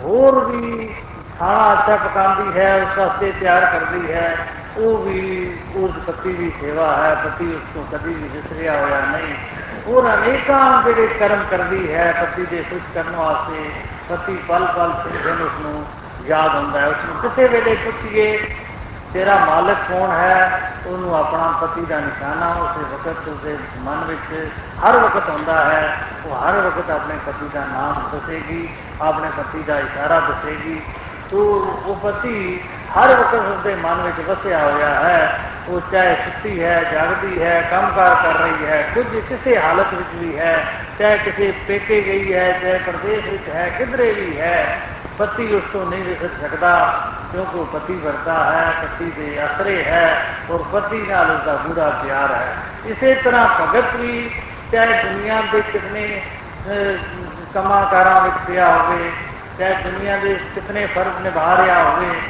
ਹੋਰ 0.00 0.44
ਵੀ 0.44 0.94
ਖਾਣਾ 1.40 1.72
ਅੱਛਾ 1.72 1.96
ਪਕਾਉਂਦੀ 1.96 2.60
ਹੈ, 2.60 2.82
ਉਸ 2.82 2.98
ਵਾਸਤੇ 2.98 3.32
ਤਿਆਰ 3.40 3.64
ਕਰਦੀ 3.64 4.12
ਹੈ, 4.12 4.36
ਉਹ 4.76 5.04
ਵੀ 5.04 5.50
ਉਸ 5.76 5.90
ਪਤੀ 6.06 6.32
ਦੀ 6.32 6.50
ਸੇਵਾ 6.60 6.96
ਹੈ, 6.96 7.14
ਪਤੀ 7.14 7.54
ਉਸ 7.54 7.74
ਤੋਂ 7.74 7.84
ਕਦੀ 7.92 8.14
ਵੀ 8.14 8.28
ਵਿਸਰਿਆ 8.28 8.72
ਹੋਇਆ 8.72 9.00
ਨਹੀਂ। 9.00 9.34
ਹੋਰ 9.86 10.14
ਅਨੇਕਾਂ 10.14 10.82
ਜਿਹੜੇ 10.82 11.06
ਕਰਮ 11.06 11.44
ਕਰਦੀ 11.50 11.94
ਹੈ, 11.94 12.12
ਪਤੀ 12.20 12.46
ਦੇ 12.46 12.64
ਖੁਸ਼ 12.70 12.94
ਕਰਨ 12.94 13.16
ਵਾਸਤੇ, 13.16 13.70
ਪਤੀ 14.08 14.36
ਪਲ 14.48 14.66
ਪਲ 14.66 14.92
ਸਿਰ 14.92 15.30
ਉਸ 15.30 15.60
ਨੂੰ 15.60 15.84
ਯਾਦ 16.26 16.54
ਹੁੰਦਾ 16.54 16.80
ਹੈ 16.80 16.86
ਉਸ 16.86 16.96
ਨੂੰ 17.04 17.30
ਕਿਸੇ 17.30 17.48
ਵੇਲੇ 17.48 17.74
ਪੁੱਛੀਏ, 17.74 18.38
ਤੇਰਾ 19.14 19.36
ਮਾਲਕ 19.36 19.76
ਕੌਣ 19.88 20.10
ਹੈ? 20.10 20.60
ਉਹਨੂੰ 20.86 21.18
ਆਪਣਾ 21.18 21.58
ਪਤੀ 21.60 21.84
ਦਾ 21.84 21.98
ਨਿਸ਼ਾਨਾ 22.00 22.52
ਉਸੇ 22.52 22.84
ਵਕਤ 22.94 23.28
ਉਸਦੇ 23.28 23.58
ਮਨ 23.78 24.04
ਵਿੱਚ 24.04 24.50
ਹਰ 24.84 24.96
ਵਕਤ 24.96 25.28
ਹੁੰਦਾ 25.28 25.64
ਹੈ। 25.64 25.98
ਉਹ 26.26 26.36
ਹਰ 26.36 26.52
ਵਕਤ 26.52 26.90
ਆਪਣੇ 26.90 27.14
ਪਤੀ 27.26 27.48
ਦਾ 27.54 27.60
ਨਾਮ 27.60 28.08
ਦੱਸੇਗੀ, 28.12 28.68
ਆਪਣੇ 29.00 29.30
ਪਤੀ 29.36 29.62
ਦਾ 29.62 29.78
ਇਸ਼ਾਰਾ 29.78 30.20
ਦੱਸੇਗੀ। 30.20 30.82
ਤੋ 31.30 31.38
ਉਹ 31.86 31.96
ਪਤੀ 31.96 32.60
ਹਰ 32.98 33.08
ਵਕਤ 33.08 33.34
ਉਸਦੇ 33.34 33.74
ਮਨ 33.74 33.94
ਵਿੱਚ 33.94 34.28
ਵਸਿਆ 34.28 34.58
ਹੋਇਆ 34.58 34.88
ਹੈ। 34.88 35.38
ਉਹ 35.68 35.80
ਚਾਹੇ 35.92 36.14
ਸੁੱਤੀ 36.14 36.64
ਹੈ, 36.64 36.84
ਜਾਗਦੀ 36.92 37.42
ਹੈ, 37.42 37.68
ਕੰਮਕਾਰ 37.70 38.14
ਕਰ 38.14 38.38
ਰਹੀ 38.38 38.66
ਹੈ, 38.66 38.88
ਕੁਝ 38.94 39.06
ਕਿਸੇ 39.20 39.60
ਹਾਲਤ 39.60 39.94
ਵਿੱਚ 39.94 40.08
ਵੀ 40.14 40.38
ਹੈ। 40.38 40.64
ਚਾਹੇ 40.98 41.16
ਕਿਸੇ 41.18 41.52
ਪੇਕੇ 41.66 42.00
ਗਈ 42.02 42.32
ਹੈ 42.34 42.50
ਚਾਹੇ 42.52 42.78
ਪ੍ਰਦੇਸ਼ 42.86 43.26
ਵਿੱਚ 43.26 43.48
ਹੈ 43.48 43.68
ਕਿਧਰੇ 43.68 44.12
ਵੀ 44.12 44.38
ਹੈ 44.40 44.78
ਪਤੀ 45.18 45.54
ਉਸ 45.54 45.62
ਤੋਂ 45.72 45.84
ਨਹੀਂ 45.86 46.04
ਵਿਸਰ 46.04 46.28
ਸਕਦਾ 46.40 46.72
ਕਿਉਂਕਿ 47.32 47.58
ਉਹ 47.58 47.66
ਪਤੀ 47.66 47.94
ਵਰਤਾ 47.96 48.34
ਹੈ 48.44 48.72
ਪਤੀ 48.82 49.10
ਦੇ 49.10 49.44
ਅਸਰੇ 49.44 49.82
ਹੈ 49.84 50.06
ਔਰ 50.50 50.62
ਪਤੀ 50.72 51.00
ਨਾਲ 51.02 51.30
ਉਸ 51.30 51.44
ਦਾ 51.46 51.54
ਪੂਰਾ 51.56 51.88
ਪਿਆਰ 52.02 52.34
ਹੈ 52.34 52.56
ਇਸੇ 52.86 53.14
ਤਰ੍ਹਾਂ 53.14 53.46
ਭਗਤ 53.60 53.94
ਵੀ 53.96 54.30
ਚਾਹੇ 54.72 55.02
ਦੁਨੀਆ 55.02 55.40
ਦੇ 55.52 55.60
ਕਿਤਨੇ 55.72 56.08
ਕਮਾਕਾਰਾਂ 57.54 58.20
ਵਿੱਚ 58.20 58.36
ਪਿਆ 58.46 58.70
ਹੋਵੇ 58.72 59.10
ਚਾਹੇ 59.58 59.74
ਦੁਨੀਆ 59.82 60.16
ਦੇ 60.16 60.34
ਕਿਤਨੇ 60.54 60.86
ਫਰਜ਼ 60.86 61.20
ਨਿਭਾ 61.22 61.56
ਰਿਹਾ 61.56 61.82
ਹੋਵੇ 61.82 62.20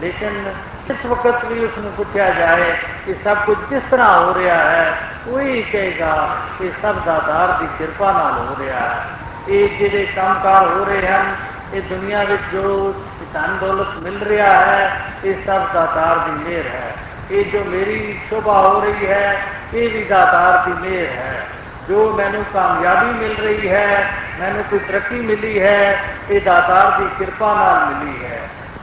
ਲੇਕਿਨ 0.00 0.54
ਇਸ 0.90 1.06
ਵਕਤ 1.06 1.44
ਵੀ 1.44 1.64
ਉਸ 1.64 1.78
ਨੂੰ 1.78 1.92
ਪੁੱਛਿਆ 1.92 2.30
ਜਾਏ 2.30 2.72
ਕਿ 3.06 3.14
ਸਭ 3.24 3.44
ਕੁਝ 3.46 3.56
ਕਿਸ 3.70 3.82
ਤਰ੍ਹਾਂ 3.90 4.16
ਹੋ 4.18 4.34
ਰਿਹਾ 4.34 4.56
ਹੈ 4.56 5.15
ਉਹ 5.26 5.40
ਹੀ 5.40 5.62
ਕਹੇਗਾ 5.62 6.28
ਕਿ 6.58 6.72
ਸਭ 6.82 6.94
ਦਾਤਾਰ 7.06 7.60
ਦੀ 7.60 7.68
ਕਿਰਪਾ 7.78 8.12
ਨਾਲ 8.12 8.32
ਹੋ 8.32 8.56
ਰਿਹਾ 8.58 8.80
ਹੈ। 8.80 9.04
ਇਹ 9.48 9.68
ਜਿਹੜੇ 9.78 10.06
ਕੰਮਕਾਰ 10.16 10.66
ਹੋ 10.66 10.84
ਰਹੇ 10.84 11.08
ਹਨ, 11.08 11.34
ਇਹ 11.74 11.82
ਦੁਨੀਆ 11.82 12.24
ਵਿੱਚ 12.24 12.42
ਜੋ 12.52 12.94
ਧਨ 13.34 13.58
ਦੌਲਤ 13.60 13.86
ਮਿਲ 14.02 14.18
ਰਿਹਾ 14.22 14.52
ਹੈ, 14.52 15.00
ਇਹ 15.24 15.34
ਸਭ 15.46 15.60
ਦਾਤਾਰ 15.74 16.18
ਦੀ 16.18 16.30
ਮਿਹਰ 16.30 16.66
ਹੈ। 16.66 16.94
ਇਹ 17.30 17.44
ਜੋ 17.44 17.64
ਮੇਰੀ 17.64 18.20
ਸ਼ੋਭਾ 18.28 18.68
ਹੋ 18.68 18.80
ਰਹੀ 18.80 19.06
ਹੈ, 19.06 19.42
ਇਹ 19.74 19.90
ਵੀ 19.90 20.04
ਦਾਤਾਰ 20.04 20.58
ਦੀ 20.66 20.88
ਮਿਹਰ 20.88 21.06
ਹੈ। 21.06 21.46
ਜੋ 21.88 22.12
ਮੈਨੂੰ 22.12 22.44
ਕਾਮਯਾਬੀ 22.54 23.06
ਮਿਲ 23.06 23.36
ਰਹੀ 23.36 23.68
ਹੈ, 23.68 24.10
ਮੈਨੂੰ 24.40 24.64
ਕੋਈ 24.64 24.78
ਤਰੱਕੀ 24.78 25.14
ਮਿਲੀ 25.14 25.60
ਹੈ, 25.60 26.00
ਇਹ 26.30 26.40
ਦਾਤਾਰ 26.40 26.98
ਦੀ 26.98 27.08
ਕਿਰਪਾ 27.18 27.54
ਨਾਲ 27.54 27.94
ਮਿਲੀ 27.94 28.24
ਹੈ। 28.24 28.40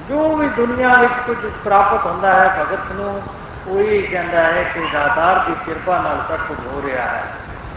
ਜੋ 0.09 0.35
ਵੀ 0.35 0.47
ਦੁਨੀਆ 0.47 0.93
ਵਿੱਚ 0.99 1.13
ਕੁਝ 1.27 1.37
ਪ੍ਰਾਪਤ 1.63 2.05
ਹੁੰਦਾ 2.05 2.33
ਹੈ 2.33 2.55
ਭਗਤ 2.59 2.91
ਨੂੰ 2.91 3.21
ਉਹ 3.67 3.79
ਇਹ 3.79 4.07
ਕਹਿੰਦਾ 4.07 4.43
ਹੈ 4.43 4.63
ਕਿ 4.73 4.79
ਦਾਤਾਰ 4.93 5.39
ਦੀ 5.39 5.55
ਕਿਰਪਾ 5.65 5.97
ਨਾਲ 5.97 6.17
ਸਭ 6.27 6.43
ਕੁਝ 6.47 6.67
ਹੋ 6.67 6.81
ਰਿਹਾ 6.85 7.03
ਹੈ। 7.03 7.23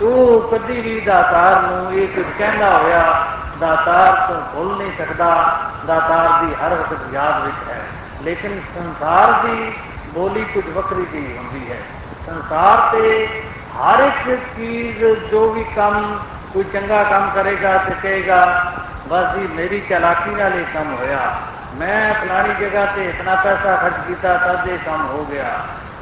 ਤੂੰ 0.00 0.42
ਕਦੀ 0.42 0.80
ਵੀ 0.80 1.00
ਦਾਤਾਰ 1.00 1.60
ਨੂੰ 1.62 1.92
ਇਹ 1.92 2.08
ਕੁਝ 2.08 2.24
ਕਹਿੰਦਾ 2.38 2.78
ਹੋਇਆ 2.78 3.26
ਦਾਤਾਰ 3.60 4.26
ਤੋਂ 4.28 4.42
ਭੁੱਲ 4.42 4.78
ਨਹੀਂ 4.78 4.92
ਸਕਦਾ। 4.98 5.60
ਦਾਤਾਰ 5.86 6.44
ਦੀ 6.44 6.54
ਹਰ 6.54 6.74
ਵਕਤ 6.74 6.98
ਯਾਦ 7.12 7.44
ਵਿੱਚ 7.44 7.70
ਹੈ। 7.70 7.82
ਲੇਕਿਨ 8.22 8.60
ਸੰਸਾਰ 8.74 9.46
ਦੀ 9.46 9.72
ਬੋਲੀ 10.08 10.44
ਕੁਝ 10.44 10.68
ਵੱਖਰੀ 10.68 11.06
ਜਿਹੀ 11.12 11.36
ਹੁੰਦੀ 11.36 11.72
ਹੈ। 11.72 11.78
ਸੰਸਾਰ 12.26 12.92
ਤੇ 12.92 13.28
ਹਰ 13.76 14.00
ਇੱਕ 14.00 14.38
ਚੀਜ਼ 14.56 15.04
ਜੋ 15.30 15.52
ਵੀ 15.52 15.64
ਕੰਮ 15.76 16.18
ਕੋਈ 16.52 16.64
ਚੰਗਾ 16.64 17.02
ਕੰਮ 17.02 17.30
ਕਰੇਗਾ 17.34 17.78
ਤੇ 17.78 17.94
ਕਹੇਗਾ 18.02 18.72
ਬਸ 19.08 19.36
ਜੀ 19.36 19.48
ਮੇਰੀ 19.54 19.80
ਚਲਾਕੀ 19.80 20.30
ਨਾਲ 20.30 20.54
ਇਹ 20.54 20.64
ਕੰਮ 20.74 20.94
ਹੋਇਆ। 20.94 21.32
ਮੈਂ 21.76 22.14
ਫਲਾਣੀ 22.14 22.54
ਜਗ੍ਹਾ 22.60 22.84
ਤੇ 22.86 23.04
ਇਤਨਾ 23.04 23.34
ਪੈਸਾ 23.34 23.76
ਖਰਚ 23.76 23.94
ਕੀਤਾ 24.06 24.36
ਤਦ 24.36 24.68
ਇਹ 24.68 24.78
ਕੰਮ 24.78 25.06
ਹੋ 25.06 25.24
ਗਿਆ। 25.24 25.50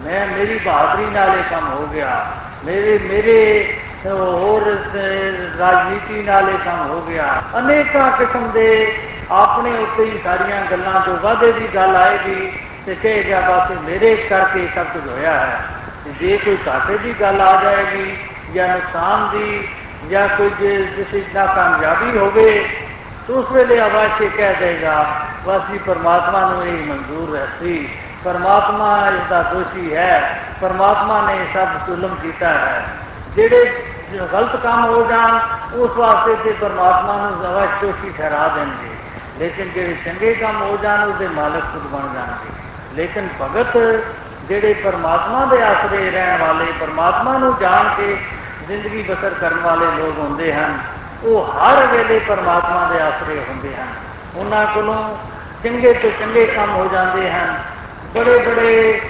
ਮੈਂ 0.01 0.27
ਮੇਰੀ 0.27 0.59
ਬਹਾਦਰੀ 0.59 1.07
ਨਾਲ 1.07 1.29
ਇਹ 1.29 1.43
ਕੰਮ 1.51 1.73
ਹੋ 1.73 1.87
ਗਿਆ। 1.87 2.27
ਮੇਰੇ 2.65 2.99
ਮੇਰੇ 3.03 3.39
ਹੋਰ 4.07 4.63
ਰਾਜਨੀਤੀ 5.59 6.23
ਨਾਲ 6.23 6.49
ਇਹ 6.49 6.59
ਕੰਮ 6.59 6.89
ਹੋ 6.89 7.01
ਗਿਆ। 7.01 7.27
ਅਨੇਕਾਂ 7.59 8.11
ਕਿਸਮ 8.11 8.51
ਦੇ 8.51 8.69
ਆਪਣੇ 9.31 9.71
ਉੱਤੇ 9.79 10.05
ਹੀ 10.05 10.19
ਸਾਰੀਆਂ 10.25 10.65
ਗੱਲਾਂ 10.71 11.01
ਜੋ 11.07 11.17
ਵਾਅਦੇ 11.23 11.53
ਦੀ 11.53 11.69
ਗੱਲ 11.75 11.97
ਆਏਗੀ 11.97 12.53
ਤੇ 12.87 12.95
ਕਹੇਗਾ 12.95 13.41
ਬਸ 13.41 13.71
ਮੇਰੇ 13.81 14.15
ਕਰਕੇ 14.31 14.67
ਸਭ 14.75 14.87
ਕੁਝ 14.93 15.07
ਹੋਇਆ 15.09 15.39
ਹੈ। 15.39 15.61
ਜੇ 16.21 16.37
ਕੋਈ 16.37 16.57
ਘਾਟੇ 16.69 16.99
ਦੀ 16.99 17.15
ਗੱਲ 17.21 17.41
ਆ 17.41 17.61
ਜਾਏਗੀ 17.63 18.17
ਜਾਂ 18.55 18.69
ਨੁਕਸਾਨ 18.69 19.29
ਦੀ 19.33 19.69
ਜਾਂ 20.11 20.29
ਕੁਝ 20.29 20.53
ਕਿਸੇ 20.97 21.25
ਦਾ 21.35 21.47
ਕਾਮਯਾਬੀ 21.47 22.19
ਹੋਵੇ 22.19 22.49
ਤਾਂ 23.29 23.35
ਉਸ 23.35 23.51
ਵੇਲੇ 23.53 23.79
ਆਵਾਜ਼ 23.81 24.13
ਕੇ 24.19 24.29
ਕਹਿ 24.29 24.55
ਦੇਗਾ 24.55 25.07
ਬਸ 25.47 25.61
ਜੀ 25.71 25.79
ਪਰਮਾਤਮਾ 25.79 26.41
ਨੂੰ 26.41 26.67
ਇਹ 26.67 26.87
ਮਨਜ਼ੂਰ 26.87 27.37
ਹੈ 27.37 27.47
ਪਰਮਾਤਮਾ 28.25 28.89
ਇਸ 29.09 29.29
ਦਾ 29.31 29.43
ਦੋਸ਼ੀ 29.43 29.95
ਹੈ। 29.97 30.41
ਪਰਮਾਤਮਾ 30.61 31.21
ਨੇ 31.23 31.47
ਸਭ 31.55 31.69
ਜ਼ੁਲਮ 31.87 32.15
ਕੀਤਾ 32.15 32.49
ਹੈ। 32.49 32.85
ਜਿਹੜੇ 33.37 33.65
ਗਲਤ 34.33 34.57
ਕੰਮ 34.57 34.85
ਹੋ 34.85 35.07
ਜਾਣ, 35.11 35.39
ਉਸ 35.75 35.97
ਵਾਸਤੇ 35.97 36.35
ਤੇ 36.45 36.53
ਪਰਮਾਤਮਾ 36.61 37.17
ਨੂੰ 37.19 37.41
ਜ਼ਵਾਸ਼ 37.41 37.71
ਦੋਸ਼ੀ 37.81 38.13
ਠਹਿਰਾ 38.19 38.49
ਦੇਣਗੇ। 38.49 38.93
ਲੇਕਿਨ 39.39 39.71
ਜਿਹੜੇ 39.71 39.97
ਚੰਗੇ 40.05 40.35
ਕੰਮ 40.35 40.63
ਹੋ 40.63 40.79
ਜਾਣ 40.83 41.03
ਉਹਦੇ 41.03 41.29
ਮਾਲਕ 41.29 41.63
ਖੁਦ 41.73 41.87
ਬਣ 41.87 42.15
ਜਾਣਗੇ। 42.15 42.51
ਲੇਕਿਨ 42.93 43.29
ਭਗਤ 43.43 43.77
ਜਿਹੜੇ 44.49 44.75
ਪਰਮਾਤਮਾ 44.75 45.45
ਦੇ 45.45 45.63
ਆਸਰੇ 45.63 46.11
ਰਹਿਣ 46.11 46.41
ਵਾਲੇ, 46.41 46.73
ਪਰਮਾਤਮਾ 46.81 47.39
ਨੂੰ 47.39 47.55
ਜਾਣ 47.61 47.89
ਕੇ 47.97 48.17
ਜ਼ਿੰਦਗੀ 48.67 49.03
ਬਸਰ 49.03 49.35
ਕਰਨ 49.41 49.61
ਵਾਲੇ 49.61 49.87
ਲੋਕ 49.87 50.19
ਹੁੰਦੇ 50.19 50.53
ਹਨ 50.55 50.79
ਉਹ 51.25 51.53
ਹਰ 51.53 51.89
ਵੇਲੇ 51.89 52.19
ਪਰਮਾਤਮਾ 52.19 52.91
ਦੇ 52.93 53.01
ਆਸਰੇ 53.01 53.41
ਹੁੰਦੇ 53.49 53.77
ਹਨ। 53.77 53.87
ਉਹਨਾਂ 54.37 54.67
ਕੋਲੋਂ 54.67 55.17
ਚੰਗੇ 55.65 55.93
ਤੋਂ 55.93 56.11
ਚੰਗੇ 56.21 56.47
ਕੰਮ 56.47 56.71
ਹੋ 56.71 56.89
ਜਾਂਦੇ 56.93 57.31
ਹਨ। 57.31 57.63
ਬੜੇ 58.15 58.39
ਬੜੇ 58.39 59.01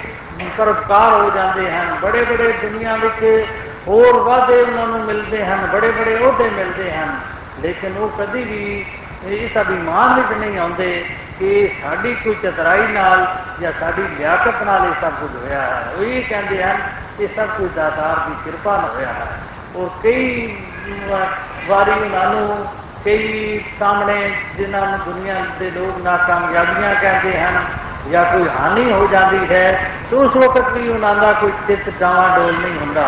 ਪਰਪਕਾਰ 0.57 1.13
ਹੋ 1.13 1.29
ਜਾਂਦੇ 1.29 1.71
ਹਨ। 1.71 1.97
ਬੜੇ 2.01 2.23
ਬੜੇ 2.23 2.53
ਦੁਨੀਆ 2.61 2.95
ਵਿੱਚ 2.95 3.45
ਹੋਰ 3.87 4.17
ਵਾਅਦੇ 4.17 4.61
ਉਹਨਾਂ 4.61 4.87
ਨੂੰ 4.87 4.99
ਮਿਲਦੇ 4.99 5.45
ਹਨ। 5.45 5.67
ਬੜੇ 5.73 5.91
ਬੜੇ 5.91 6.17
ਅਹੁਦੇ 6.21 6.49
ਮਿਲਦੇ 6.49 6.91
ਹਨ। 6.91 7.19
ਲੇਕਿਨ 7.59 7.97
ਉਹ 7.97 8.09
ਕਦੀ 8.09 8.43
ਵੀ 8.43 8.85
ਇਸ 9.25 9.51
ਅਭਿਮਾਨ 9.61 10.21
ਵਿੱਚ 10.21 10.39
ਨਹੀਂ 10.39 10.59
ਆਉਂਦੇ 10.59 11.05
ਕਿ 11.39 11.69
ਸਾਡੀ 11.81 12.15
ਕੋਈ 12.23 12.35
ਚਤਰਾਈ 12.43 12.87
ਨਾਲ 12.87 13.35
ਜਾਂ 13.61 13.71
ਸਾਡੀ 13.79 14.03
ਲਿਆਕਤ 14.19 14.63
ਨਾਲ 14.63 14.85
ਇਹ 14.85 15.01
ਸਭ 15.01 15.11
ਕੁਝ 15.21 15.35
ਹੋਇਆ 15.35 15.61
ਹੈ। 15.61 15.93
ਉਹ 15.97 16.03
ਇਹ 16.03 16.23
ਕਹਿੰਦੇ 16.29 16.63
ਹਨ 16.63 16.77
ਕਿ 17.17 17.27
ਸਭ 17.35 17.47
ਕੁਝ 17.57 17.71
ਦਾਤਾਰ 17.71 18.29
ਦੀ 18.29 18.35
ਕਿਰਪਾ 18.45 18.77
ਨਾਲ 18.77 18.89
ਹੋਇਆ 18.89 19.07
ਹੈ। 19.07 19.27
ਔਰ 19.75 19.89
ਕਈ 20.03 20.55
ਵਾਰੀ 21.67 21.91
ਉਹਨਾਂ 21.91 22.29
ਨੂੰ 22.29 22.65
ਕਈ 23.05 23.59
ਸਾਹਮਣੇ 23.79 24.29
ਜਿਨ੍ਹਾਂ 24.57 24.85
ਨੂੰ 24.87 24.99
ਦੁਨੀਆ 25.05 25.35
ਦੇ 25.59 25.69
ਲੋਕ 25.71 25.97
ਨਾਕਾਮਯਾਬੀਆਂ 25.97 26.93
ਕਹਿੰਦੇ 26.95 27.39
ਹਨ 27.39 27.59
ਜਾਂ 28.11 28.23
ਕੋਈ 28.25 28.47
ਹਾਨੀ 28.49 28.91
ਹੋ 28.91 29.05
ਜਾਂਦੀ 29.07 29.39
ਹੈ, 29.51 29.91
ਤਾਂ 30.11 30.19
ਉਸ 30.19 30.35
ਵਕਤ 30.35 30.71
ਵੀ 30.73 30.87
ਉਹਨਾਂ 30.89 31.15
ਦਾ 31.15 31.31
ਕੋਈ 31.33 31.51
ਚਿੱਤ 31.67 31.89
ਡਾਵਾਂ 31.99 32.29
ਡੋਲ 32.37 32.53
ਨਹੀਂ 32.53 32.79
ਹੁੰਦਾ। 32.79 33.05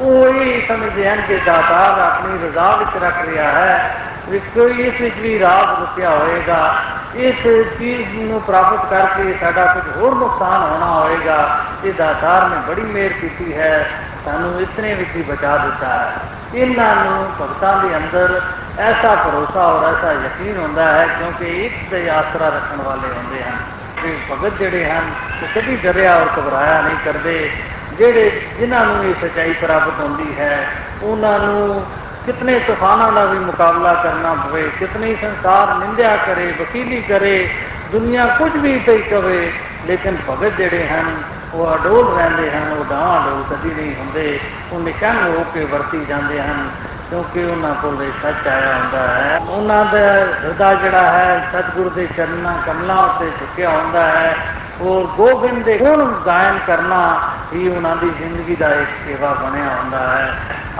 ਉਹ 0.00 0.28
ਇਹ 0.28 0.66
ਸਮਝਦੇ 0.68 1.08
ਹਨ 1.10 1.20
ਕਿ 1.20 1.36
ਦਾਤਾਰ 1.46 2.00
ਆਪਣੀ 2.00 2.38
ਰਜ਼ਾ 2.46 2.76
ਵਿੱਚ 2.76 3.02
ਰੱਖ 3.04 3.24
ਰਿਹਾ 3.28 3.50
ਹੈ 3.52 3.94
ਵੀ 4.28 4.38
ਕੋਈ 4.54 4.82
ਇਸ 4.82 5.00
ਵਿੱਚ 5.00 5.16
ਵੀ 5.16 5.38
ਰਾਜ 5.38 5.80
ਰੁਕਿਆ 5.80 6.10
ਹੋਏਗਾ 6.10 6.74
ਇਸ 7.14 7.42
ਚੀਜ਼ 7.78 8.14
ਨੂੰ 8.16 8.40
ਪ੍ਰਾਪਤ 8.40 8.88
ਕਰਕੇ 8.90 9.34
ਸਾਡਾ 9.40 9.64
ਕੁਝ 9.66 9.96
ਹੋਰ 9.96 10.14
ਨੁਕਸਾਨ 10.14 10.62
ਹੋਣਾ 10.62 10.86
ਹੋਏਗਾ 10.86 11.60
ਇਹ 11.84 11.92
ਦਾਤਾਰ 11.92 12.48
ਨੇ 12.48 12.56
ਬੜੀ 12.68 12.82
ਮਿਹਰ 12.82 13.12
ਕੀਤੀ 13.12 13.54
ਹੈ। 13.54 13.90
ਸਾਨੂੰ 14.24 14.60
ਇਤਨੇ 14.60 14.94
ਵਿੱਚ 14.94 15.10
ਹੀ 15.16 15.22
ਬਚਾ 15.22 15.56
ਦਿੱਤਾ 15.56 15.86
ਹੈ। 15.86 16.12
ਇਹਨਾਂ 16.54 17.04
ਨੂੰ 17.04 17.30
ਭਗਤਾਂ 17.40 17.82
ਦੇ 17.82 17.96
ਅੰਦਰ 17.96 18.40
ਐਸਾ 18.78 19.14
ਭਰੋਸਾ 19.14 19.60
ਔਰ 19.60 19.96
ਐਸਾ 19.96 20.12
ਯਕੀਨ 20.12 20.56
ਹੁੰਦਾ 20.56 20.86
ਹੈ 20.86 21.06
ਕਿਉਂਕਿ 21.06 21.66
ਇੱਕ 21.66 21.90
ਦੇ 21.90 22.10
ਆਸਰਾ 22.10 22.48
ਰੱਖਣ 22.48 22.82
ਵਾਲੇ 22.82 23.08
ਹੁੰਦੇ 23.08 23.42
ਹਨ। 23.42 23.56
ਕਿ 24.02 24.16
ਭਗਤ 24.32 24.52
ਜਿਹੜੇ 24.58 24.90
ਹਨ, 24.90 25.10
ਉਹ 25.42 25.60
ਕਦੀ 25.60 25.76
ਡਰਿਆ 25.76 26.16
ਔਰ 26.16 26.28
ਘਬਰਾਇਆ 26.38 26.82
ਨਹੀਂ 26.82 26.96
ਕਰਦੇ। 27.04 27.50
ਜਿਹੜੇ 27.98 28.42
ਜਿਨ੍ਹਾਂ 28.58 28.86
ਨੂੰ 28.86 29.04
ਇਹ 29.04 29.28
ਸਚਾਈ 29.28 29.52
ਪ੍ਰਾਪਤ 29.52 30.00
ਹੁੰਦੀ 30.00 30.34
ਹੈ, 30.38 30.66
ਉਹਨਾਂ 31.02 31.38
ਨੂੰ 31.38 31.86
ਕਿਤਨੇ 32.26 32.58
ਤੂਫਾਨਾਂ 32.58 33.12
ਦਾ 33.12 33.24
ਵੀ 33.24 33.38
ਮੁਕਾਬਲਾ 33.38 33.94
ਕਰਨਾ 33.94 34.34
ਪਵੇ, 34.34 34.70
ਕਿਤਨੀ 34.78 35.16
ਸੰਸਾਰ 35.20 35.74
ਨਿੰਦਿਆ 35.74 36.16
ਕਰੇ, 36.16 36.54
ਵਕੀਲੀ 36.60 37.00
ਕਰੇ, 37.00 37.50
ਦੁਨੀਆ 37.92 38.26
ਕੁਝ 38.26 38.56
ਵੀ 38.56 38.78
ਤੇ 38.78 38.98
ਕਵੇ, 38.98 39.52
ਲੇਕਿਨ 39.86 40.16
ਭਗਤ 40.30 40.56
ਜਿਹੜੇ 40.56 40.88
ਹਨ 40.88 41.22
ਉਹ 41.54 41.74
ਅਡੋਲ 41.74 42.16
ਰਹਿੰਦੇ 42.16 42.50
ਹਨ, 42.50 42.72
ਉਹ 42.72 42.84
ਡਾਵਾਂ 42.84 43.20
ਡੋਲ 43.22 43.42
ਕਦੀ 43.50 43.74
ਨਹੀਂ 43.74 43.94
ਹੁੰਦੇ। 43.94 44.40
ਉਹ 44.72 44.80
ਨਿਸ਼ਾਨ 44.80 45.16
ਹੋ 45.16 45.44
ਕੇ 45.54 45.64
ਵਰਤੀ 45.64 46.04
ਜਾਂਦੇ 46.04 46.40
ਹਨ, 46.42 46.70
ਕਿਉਂਕਿ 47.10 47.44
ਉਹਨਾਂ 47.44 47.74
ਕੋਲ 47.74 48.02
ਇਹ 48.02 48.12
ਸੱਚ 48.22 48.48
ਆਇਆ 48.48 48.74
ਹੁੰਦਾ 48.76 49.06
ਹੈ। 49.08 49.38
ਉਹਨਾਂ 49.48 49.84
ਦਾ 49.84 49.98
ਹਿਰਦਾ 49.98 50.74
ਜਿਹੜਾ 50.74 51.02
ਹੈ, 51.02 51.48
ਸਤਿਗੁਰੂ 51.52 51.90
ਦੇ 51.90 52.08
ਚਰਨਾਂ 52.16 52.54
ਕਮਲਾਂ 52.66 52.96
ਉੱਤੇ 52.96 53.30
ਝੁਕਿਆ 53.30 53.70
ਹੁੰਦਾ 53.70 54.06
ਹੈ। 54.06 54.36
ਔਰ 54.82 55.06
ਗੋਬਿੰਦ 55.06 55.64
ਦੇ 55.64 55.78
ਗੁਣ 55.78 56.14
ਗਾਇਨ 56.26 56.58
ਕਰਨਾ 56.66 57.20
ਹੀ 57.52 57.68
ਉਹਨਾਂ 57.68 57.96
ਦੀ 57.96 58.08
ਜ਼ਿੰਦਗੀ 58.08 58.56
ਦਾ 58.56 58.68
ਇੱਕ 58.68 58.90
ਸੇਵਾ 59.06 59.32
ਬਣਿਆ 59.32 59.64
ਹੁੰਦਾ 59.64 59.98
ਹੈ। 59.98 60.34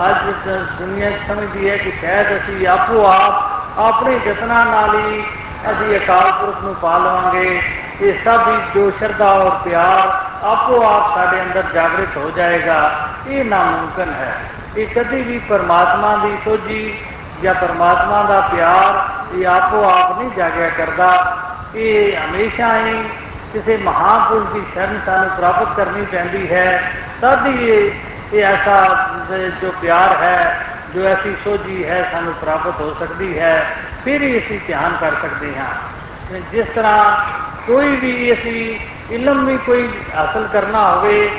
ਅੱਜ 0.09 0.49
ਦੁਨੀਆ 0.79 1.11
ਸਮਝਦੀ 1.27 1.69
ਹੈ 1.69 1.77
ਕਿ 1.77 1.91
ਸ਼ਾਇਦ 1.91 2.37
ਅਸੀਂ 2.37 2.67
ਆਪੋ 2.67 3.05
ਆਪ, 3.05 3.79
ਆਪਣੇ 3.79 4.19
ਯਤਨਾਂ 4.25 4.65
ਨਾਲ 4.65 4.95
ਹੀ 4.95 5.23
ਅਸੀਂ 5.71 5.97
ਅਕਾਲ 5.97 6.31
ਪੁਰਖ 6.31 6.63
ਨੂੰ 6.63 6.75
ਪਾ 6.75 6.97
ਲਵਾਂਗੇ। 6.97 7.61
ਇਹ 8.01 8.13
ਸਭ 8.25 8.47
ਹੀ 8.47 8.57
ਜੋ 8.75 8.91
ਸ਼ਰਧਾ 8.91 9.31
ਔਰ 9.31 9.51
ਪਿਆਰ 9.63 10.22
ਆਪੋ 10.43 10.83
ਆਪ 10.83 11.15
ਸਾਡੇ 11.15 11.41
ਅੰਦਰ 11.41 11.63
ਜਾਗਰਿਤ 11.73 12.17
ਹੋ 12.17 12.31
ਜਾਏਗਾ। 12.35 13.09
ਇਹ 13.27 13.45
ਨਾਮੁਮਕਿਨ 13.45 14.13
ਹੈ। 14.13 14.35
ਇਹ 14.77 14.87
ਕਦੇ 14.87 15.21
ਵੀ 15.21 15.39
ਪਰਮਾਤਮਾ 15.39 16.15
ਦੀ 16.15 16.37
ਸੋਝੀ 16.45 16.97
ਜਾਂ 17.43 17.53
ਪਰਮਾਤਮਾ 17.53 18.23
ਦਾ 18.23 18.39
ਪਿਆਰ 18.41 19.05
ਇਹ 19.35 19.47
ਆਪੋ 19.47 19.83
ਆਪ 19.83 20.19
ਨਹੀਂ 20.19 20.31
ਜਾਗਿਆ 20.37 20.69
ਕਰਦਾ। 20.69 21.37
ਇਹ 21.75 22.17
ਹਮੇਸ਼ਾ 22.17 22.77
ਹੀ 22.77 23.09
ਕਿਸੇ 23.53 23.77
ਮਹਾਪੁਰਖ 23.77 24.53
ਦੀ 24.53 24.63
ਸ਼ਰਨ 24.73 24.99
ਸਾਨੂੰ 25.05 25.29
ਪ੍ਰਾਪਤ 25.29 25.75
ਕਰਨੀ 25.77 26.05
ਪੈਂਦੀ 26.05 26.51
ਹੈ। 26.51 26.91
ਤਦ 27.21 27.45
ਹੀ 27.45 27.69
ਇਹ 27.69 27.91
ਇਹ 28.33 28.43
ਐਸਾ 28.43 29.07
ਜੋ 29.61 29.73
ਪਿਆਰ 29.81 30.23
ਹੈ, 30.23 30.65
ਜੋ 30.95 31.03
ਐਸੀ 31.03 31.35
ਸੋਝੀ 31.43 31.85
ਹੈ, 31.85 32.09
ਸਾਨੂੰ 32.11 32.33
ਪ੍ਰਾਪਤ 32.33 32.81
ਹੋ 32.81 32.95
ਸਕਦੀ 32.99 33.39
ਹੈ। 33.39 33.75
ਫਿਰ 34.05 34.21
ਹੀ 34.21 34.37
ਅਸੀਂ 34.37 34.59
ਧਿਆਨ 34.67 34.97
ਕਰ 35.01 35.11
ਸਕਦੇ 35.21 35.53
ਹਾਂ। 35.57 36.39
ਜਿਸ 36.51 36.65
ਤਰ੍ਹਾਂ 36.75 37.15
ਕੋਈ 37.67 37.95
ਵੀ 37.95 38.33
ਅਸੀਂ 38.33 38.79
ਇਲਮ 39.13 39.45
ਵੀ 39.45 39.57
ਕੋਈ 39.57 39.87
ਹਾਸਲ 40.15 40.47
ਕਰਨਾ 40.53 40.79
ਹੋਵੇ, 40.91 41.29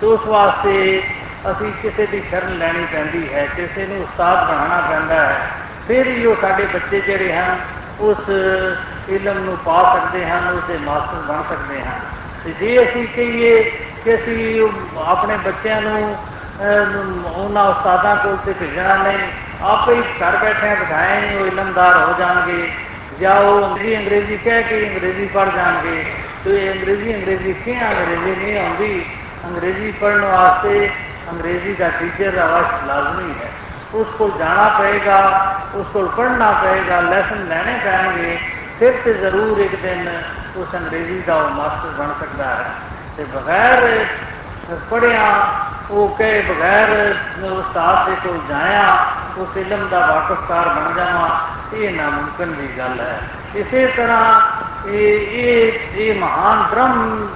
ਤਾਂ 0.00 0.08
ਉਸ 0.08 0.26
ਵਾਸਤੇ 0.26 1.02
ਅਸੀਂ 1.50 1.70
ਕਿਸੇ 1.82 2.06
ਦੀ 2.06 2.20
ਸ਼ਰਨ 2.30 2.58
ਲੈਣੀ 2.58 2.86
ਪੈਂਦੀ 2.92 3.32
ਹੈ, 3.34 3.46
ਕਿਸੇ 3.56 3.86
ਨੂੰ 3.86 4.02
ਉਸਤਾਦ 4.02 4.46
ਬਣਾਉਣਾ 4.48 4.80
ਪੈਂਦਾ 4.90 5.14
ਹੈ। 5.26 5.50
ਫਿਰ 5.88 6.06
ਹੀ 6.06 6.26
ਉਹ 6.26 6.36
ਸਾਡੇ 6.40 6.66
ਬੱਚੇ 6.74 7.00
ਜਿਹੜੇ 7.00 7.32
ਹਨ, 7.32 7.58
ਉਸ 8.00 8.30
ਇਲਮ 9.08 9.38
ਨੂੰ 9.38 9.56
ਪਾ 9.64 9.82
ਸਕਦੇ 9.94 10.24
ਹਨ 10.26 10.48
ਉਸ 10.48 10.62
ਦੇ 10.68 10.78
ਮਾਸਟਰ 10.78 11.22
ਬਣ 11.28 11.42
ਸਕਦੇ 11.50 11.80
ਹਨ। 11.80 12.00
ਤੇ 12.44 12.52
ਜੇ 12.60 12.76
ਅਸੀਂ 12.82 13.06
ਕਹੀਏ 13.16 13.60
ਕਿ 14.04 14.14
ਅਸੀਂ 14.14 14.68
ਆਪਣੇ 15.06 15.36
ਬੱਚਿਆਂ 15.36 15.80
ਨੂੰ 15.82 16.16
ਉਹਨਾਂ 17.26 17.64
ਉਸਤਾਦਾਂ 17.64 18.16
ਕੋਲ 18.16 18.36
ਤੇ 18.46 18.52
ਭੇਜਣਾ 18.52 18.96
ਨਹੀਂ, 18.96 19.18
ਆਪੇ 19.62 19.94
ਹੀ 19.94 20.02
ਘਰ 20.20 20.36
ਬੈਠੇ 20.36 20.74
ਬਿਠਾਏ 20.74 21.36
ਉਹ 21.36 21.46
ਇਲਮਦਾਰ 21.46 21.96
ਹੋ 21.98 22.14
ਜਾਣਗੇ, 22.18 22.70
ਜਾਂ 23.20 23.40
ਉਹ 23.40 23.64
ਅੰਗਰੇਜ਼ੀ 23.64 23.96
ਅੰਗਰੇਜ਼ੀ 23.96 24.36
ਕਹਿ 24.36 24.62
ਕੇ 24.62 24.88
ਅੰਗਰੇਜ਼ੀ 24.88 25.26
ਪੜ੍ਹ 25.34 25.50
ਜਾਣਗੇ। 25.50 26.04
ਤੇ 26.44 26.72
ਅੰਗਰੇਜ਼ੀ 26.72 27.14
ਅੰਗਰੇਜ਼ੀ 27.16 27.52
ਕਿਹਾ 27.52 27.88
ਅੰਗਰੇਜ਼ੀ 27.88 28.34
ਨਹੀਂ 28.36 28.58
ਆਉਂਦੀ? 28.58 29.04
ਅੰਗਰੇਜ਼ੀ 29.44 29.90
ਪੜ੍ਹਨ 29.92 30.24
ਵਾਸਤੇ 30.24 30.90
ਅੰਗਰੇਜ਼ੀ 31.30 31.74
ਦਾ 31.74 31.88
ਟੀਚਰ 31.88 32.32
ਅਵਸ਼ 32.44 32.84
ਲਾਜ਼ਮੀ 32.86 33.32
ਹੈ। 33.32 33.50
ਉਸ 33.94 34.06
ਕੋਲ 34.18 34.30
ਜਾਣਾ 34.38 34.62
ਪਏਗਾ, 34.78 35.18
ਉਸ 35.74 35.86
ਕੋਲ 35.92 36.08
ਪੜ੍ਹਨਾ 36.08 36.50
ਪਏਗਾ 36.52 37.00
ਲੈਸਨ 37.00 37.48
ਲੈਣੇ 37.48 37.78
ਪੈਣਗੇ, 37.84 38.38
ਫਿਰ 38.78 38.92
ਤੇ 39.04 39.12
ਜ਼ਰੂਰ 39.14 39.58
ਇੱਕ 39.58 39.74
ਦਿਨ 39.74 40.22
ਉਸ 40.56 40.68
ਅੰਗਰੇਜ਼ੀ 40.74 41.22
ਦਾ 41.26 41.34
ਉਹ 41.34 41.50
ਮਾਸਟਰ 41.50 41.88
ਬਣ 41.98 42.08
ਸਕਦਾ 42.20 42.44
ਹੈ। 42.44 42.70
ਤੇ 43.16 43.24
ਬਗੈਰ 43.24 44.04
ਪੜਿਆ 44.90 45.50
ਉਹ 45.90 46.08
ਕਹੇ 46.08 46.40
ਬਗੈਰ 46.42 47.14
ਉਸਤਾਦ 47.44 48.10
ਦੇ 48.10 48.16
ਕੋਲ 48.24 48.40
ਜਾਇਆ, 48.48 49.06
ਉਸ 49.38 49.56
ਇਲਮ 49.56 49.88
ਦਾ 49.88 49.98
ਵਾਕਫਕਾਰ 49.98 50.68
ਬਣ 50.68 50.92
ਜਾਣਾ 50.92 51.40
ਇਹ 51.74 51.90
ਨਾਮੁਮਕਿਨ 51.90 52.54
ਦੀ 52.54 52.68
ਗੱਲ 52.78 53.00
ਹੈ। 53.00 53.20
ਇਸੇ 53.54 53.86
ਤਰ੍ਹਾਂ 53.86 54.40
ਇਹ 54.86 55.28
ਇਹ 55.32 55.72
ਇਹ 55.96 56.14
ਮਹਾਨ 56.20 56.62
ਬ੍ਰਹਮ 56.70 57.28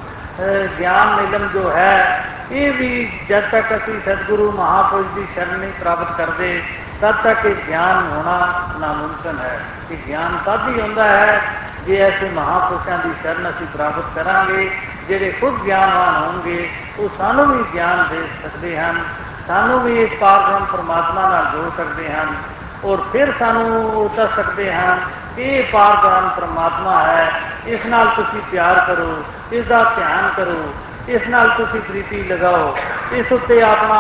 ਗਿਆਨ 0.79 1.19
ਇਲਮ 1.19 1.47
ਜੋ 1.49 1.71
ਹੈ, 1.71 2.25
ਇਹ 2.53 2.73
ਵੀ 2.73 2.89
ਜਦ 3.29 3.45
ਤੱਕ 3.51 3.75
ਅਸੀਂ 3.77 4.01
ਸਤਿਗੁਰੂ 4.01 4.51
ਮਹਾਪੁਰਸ਼ 4.53 5.15
ਦੀ 5.15 5.27
ਸ਼ਰਨ 5.35 5.59
ਨਹੀਂ 5.59 5.73
ਪ੍ਰਾਪਤ 5.81 6.17
ਕਰਦੇ, 6.19 6.63
ਤਦ 7.01 7.15
ਤੱਕ 7.25 7.45
ਇਹ 7.47 7.55
ਗਿਆਨ 7.69 8.09
ਹੋਣਾ 8.11 8.37
ਨਾਮੁਮਕਿਨ 8.81 9.39
ਹੈ। 9.39 9.61
ਇਹ 9.91 9.97
ਗਿਆਨ 10.09 10.37
ਤਦ 10.47 10.69
ਹੀ 10.69 10.81
ਹੁੰਦਾ 10.81 11.05
ਹੈ 11.05 11.41
ਜੇ 11.87 11.99
ਐਸੇ 12.01 12.31
ਮਹਾਪੁਰਸ਼ਾਂ 12.31 12.99
ਦੀ 12.99 13.13
ਸ਼ਰਨ 13.23 13.49
ਅਸੀਂ 13.51 13.67
ਪ੍ਰਾਪਤ 13.67 14.15
ਕਰਾਂਗੇ, 14.15 14.71
ਜਿਹੜੇ 15.09 15.31
ਖੁਦ 15.41 15.63
ਗਿਆਨਵਾਨ 15.65 16.15
ਹੋਣਗੇ, 16.17 16.69
ਉਹ 16.99 17.09
ਸਾਨੂੰ 17.19 17.47
ਵੀ 17.49 17.65
ਗਿਆਨ 17.75 18.07
ਦੇ 18.11 18.23
ਸਕਦੇ 18.43 18.79
ਹਨ, 18.79 19.03
ਸਾਨੂੰ 19.47 19.81
ਵੀ 19.81 20.03
ਇਸ 20.03 20.11
ਪਾਰਬ੍ਰਹਮ 20.21 20.65
ਪਰਮਾਤਮਾ 20.73 21.29
ਨਾਲ 21.29 21.45
ਜੋੜ 21.53 21.71
ਸਕਦੇ 21.77 22.13
ਹਨ, 22.13 22.35
ਔਰ 22.85 23.01
ਫਿਰ 23.13 23.33
ਸਾਨੂੰ 23.39 23.69
ਉਹ 23.87 24.09
ਦੱਸ 24.17 24.35
ਸਕਦੇ 24.37 24.73
ਹਨ 24.73 24.99
ਕਿ 24.99 25.26
ਇਹ 25.39 25.63
ਪਾਰਬ੍ਰਹਮ 25.63 26.29
ਪਰਮਾਤਮਾ 26.29 27.03
ਹੈ। 27.03 27.31
ਇਸ 27.67 27.87
ਨਾਲ 27.87 28.07
ਤੁਸੀਂ 28.07 28.41
ਪਿਆਰ 28.51 28.81
ਕਰੋ 28.87 29.25
ਇਸ 29.53 29.67
ਦਾ 29.67 29.83
ਧਿਆਨ 29.97 30.29
ਕਰੋ, 30.37 30.75
ਇਸ 31.09 31.23
ਨਾਲ 31.29 31.49
ਤੁਸੀਂ 31.49 31.81
ਪ੍ਰੀਤੀ 31.81 32.23
ਲਗਾਓ, 32.23 32.77
ਇਸ 33.13 33.33
ਉੱਤੇ 33.33 33.63
ਆਪਣਾ 33.63 33.99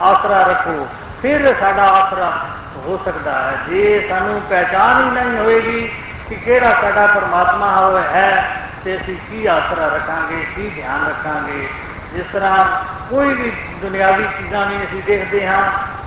ਆਸਰਾ 0.00 0.42
ਰੱਖੋ। 0.42 0.86
ਫਿਰ 1.22 1.54
ਸਾਡਾ 1.60 1.82
ਆਸਰਾ 1.82 2.30
ਹੋ 2.76 3.00
ਸਕਦਾ 3.04 3.32
ਹੈ। 3.32 3.56
ਜੇ 3.68 4.06
ਸਾਨੂੰ 4.08 4.40
ਪਹਿਚਾਨ 4.40 5.04
ਹੀ 5.04 5.10
ਨਹੀਂ 5.10 5.38
ਹੋਏਗੀ 5.38 5.86
ਕਿ 6.28 6.34
ਕਿਹੜਾ 6.34 6.72
ਸਾਡਾ 6.80 7.06
ਪਰਮਾਤਮਾ 7.06 8.02
ਹੈ, 8.12 8.56
ਤੇ 8.84 8.96
ਅਸੀਂ 8.96 9.16
ਕੀ 9.30 9.46
ਆਸਰਾ 9.46 9.86
ਰੱਖਾਂਗੇ, 9.86 10.44
ਕੀ 10.56 10.70
ਧਿਆਨ 10.70 11.06
ਰੱਖਾਂਗੇ। 11.08 11.68
ਜਿਸ 12.12 12.26
ਤਰ੍ਹਾਂ 12.32 12.64
ਕੋਈ 13.10 13.34
ਵੀ 13.34 13.50
ਦੁਨਿਆਵੀ 13.80 14.24
ਚੀਜ਼ਾਂ 14.38 14.66
ਨਹੀਂ 14.66 14.78
ਅਸੀਂ 14.78 15.02
ਦੇਖਦੇ 15.02 15.46
ਹਾਂ, 15.46 15.62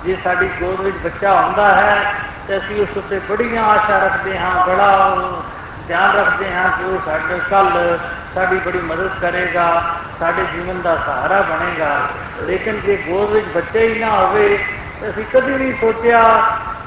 ਜੇ 0.06 0.18
ਸਾਡੀ 0.24 0.50
ਗੋਦ 0.62 0.82
ਵਿੱਚ 0.82 0.98
ਬੱਚਾ 0.98 1.42
ਹੁੰਦਾ 1.42 1.70
ਹੈ 1.76 1.98
ਤੇ 2.52 2.58
ਅਸੀਂ 2.58 2.82
ਉਸ 2.82 2.98
ਉੱਤੇ 2.98 3.20
ਬੜੀਆਂ 3.20 3.64
ਆਸ਼ਾ 3.64 3.98
ਰੱਖਦੇ 3.98 4.38
ਹਾਂ, 4.40 4.68
ਬੜਾ 4.68 4.88
ਧਿਆਨ 5.88 6.18
ਰੱਖਦੇ 6.18 6.54
ਹਾਂ 6.54 6.70
ਕਿ 6.70 6.84
ਉਹ 6.84 6.98
ਸਾਡੇ 7.06 7.40
ਕੱਲ 7.50 7.98
ਸਾਡੀ 8.36 8.60
ਬੜੀ 8.60 8.80
ਮਦਦ 8.80 9.10
ਕਰੇਗਾ, 9.22 9.96
ਸਾਡੇ 10.20 10.46
ਜੀਵਨ 10.54 10.82
ਦਾ 10.82 10.96
ਸਹਾਰਾ 10.96 11.42
ਬਣੇਗਾ। 11.42 12.10
ਲੇਕਿਨ 12.42 12.82
ਜੇ 12.82 12.98
ਗੋਦ 12.98 13.30
ਵਿੱਚ 13.30 13.48
ਬੱਚੇ 13.48 13.88
ਹੀ 13.88 14.00
ਨਾ 14.00 14.10
ਹੋਵੇ 14.10 14.66
ਅਸੀਂ 15.10 15.26
ਕਦੀ 15.34 15.52
ਨਹੀਂ 15.52 15.74
ਸੋਚਿਆ 15.82 16.24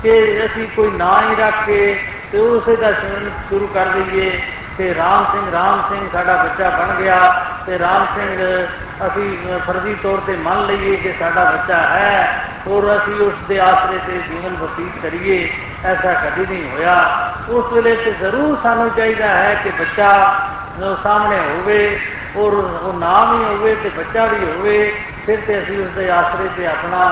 ਕਿ 0.02 0.46
ਅਸੀਂ 0.46 0.68
ਕੋਈ 0.76 0.90
ਨਾਂ 0.90 1.30
ਹੀ 1.30 1.34
ਰੱਖ 1.34 1.54
ਕੇ 1.66 2.04
ਤੇ 2.32 2.38
ਉਸੇ 2.38 2.76
ਦਾ 2.76 2.92
ਸਿਮਰਨ 2.92 3.30
ਸ਼ੁਰੂ 3.48 3.66
ਕਰ 3.66 3.86
ਦਈਏ। 3.86 4.42
ਤੇ 4.78 4.94
ਰਾਮ 4.94 5.24
ਸਿੰਘ 5.24 5.52
ਰਾਮ 5.52 5.82
ਸਿੰਘ 5.88 6.08
ਸਾਡਾ 6.12 6.42
ਬੱਚਾ 6.42 6.70
ਬਣ 6.70 6.94
ਗਿਆ। 6.94 7.44
ਤੇ 7.66 7.78
ਰਾਮ 7.78 8.06
ਸਿੰਘ, 8.14 8.66
ਅਸੀਂ 9.06 9.58
ਫਰਜ਼ੀ 9.66 9.94
ਤੌਰ 9.94 10.20
ਤੇ 10.26 10.36
ਮੰਨ 10.36 10.66
ਲਈਏ 10.66 10.96
ਕਿ 10.96 11.14
ਸਾਡਾ 11.18 11.44
ਬੱਚਾ 11.44 11.76
ਹੈ। 11.76 12.43
ਔਰ 12.66 12.84
ਅਸੀਂ 12.96 13.14
ਉਸ 13.20 13.34
ਦੇ 13.48 13.58
ਆਸਰੇ 13.60 13.98
ਤੇ 14.06 14.18
ਜੀਵਨ 14.28 14.54
ਬਤੀਤ 14.56 15.02
ਕਰੀਏ, 15.02 15.48
ਐਸਾ 15.84 16.12
ਕਦੀ 16.14 16.46
ਨਹੀਂ 16.46 16.70
ਹੋਇਆ। 16.70 16.94
ਉਸ 17.48 17.72
ਵੇਲੇ 17.72 17.94
ਤੇ 17.96 18.10
ਜ਼ਰੂਰ 18.10 18.56
ਸਾਨੂੰ 18.62 18.90
ਚਾਹੀਦਾ 18.90 19.28
ਹੈ 19.28 19.54
ਕਿ 19.54 19.70
ਬੱਚਾ 19.70 20.10
ਸਾਹਮਣੇ 21.02 21.38
ਹੋਵੇ 21.38 21.78
ਔਰ 22.36 22.52
ਉਹ 22.52 22.92
ਨਾਮ 22.92 23.32
ਹੀ 23.34 23.44
ਹੋਵੇ 23.44 23.74
ਤੇ 23.74 23.88
ਬੱਚਾ 23.88 24.24
ਵੀ 24.26 24.44
ਹੋਵੇ, 24.44 24.92
ਫਿਰ 25.26 25.40
ਤੇ 25.46 25.58
ਅਸੀਂ 25.58 25.78
ਉਸ 25.84 25.90
ਦੇ 25.90 26.10
ਆਸਰੇ 26.10 26.48
ਤੇ 26.56 26.66
ਆਪਣਾ 26.66 27.02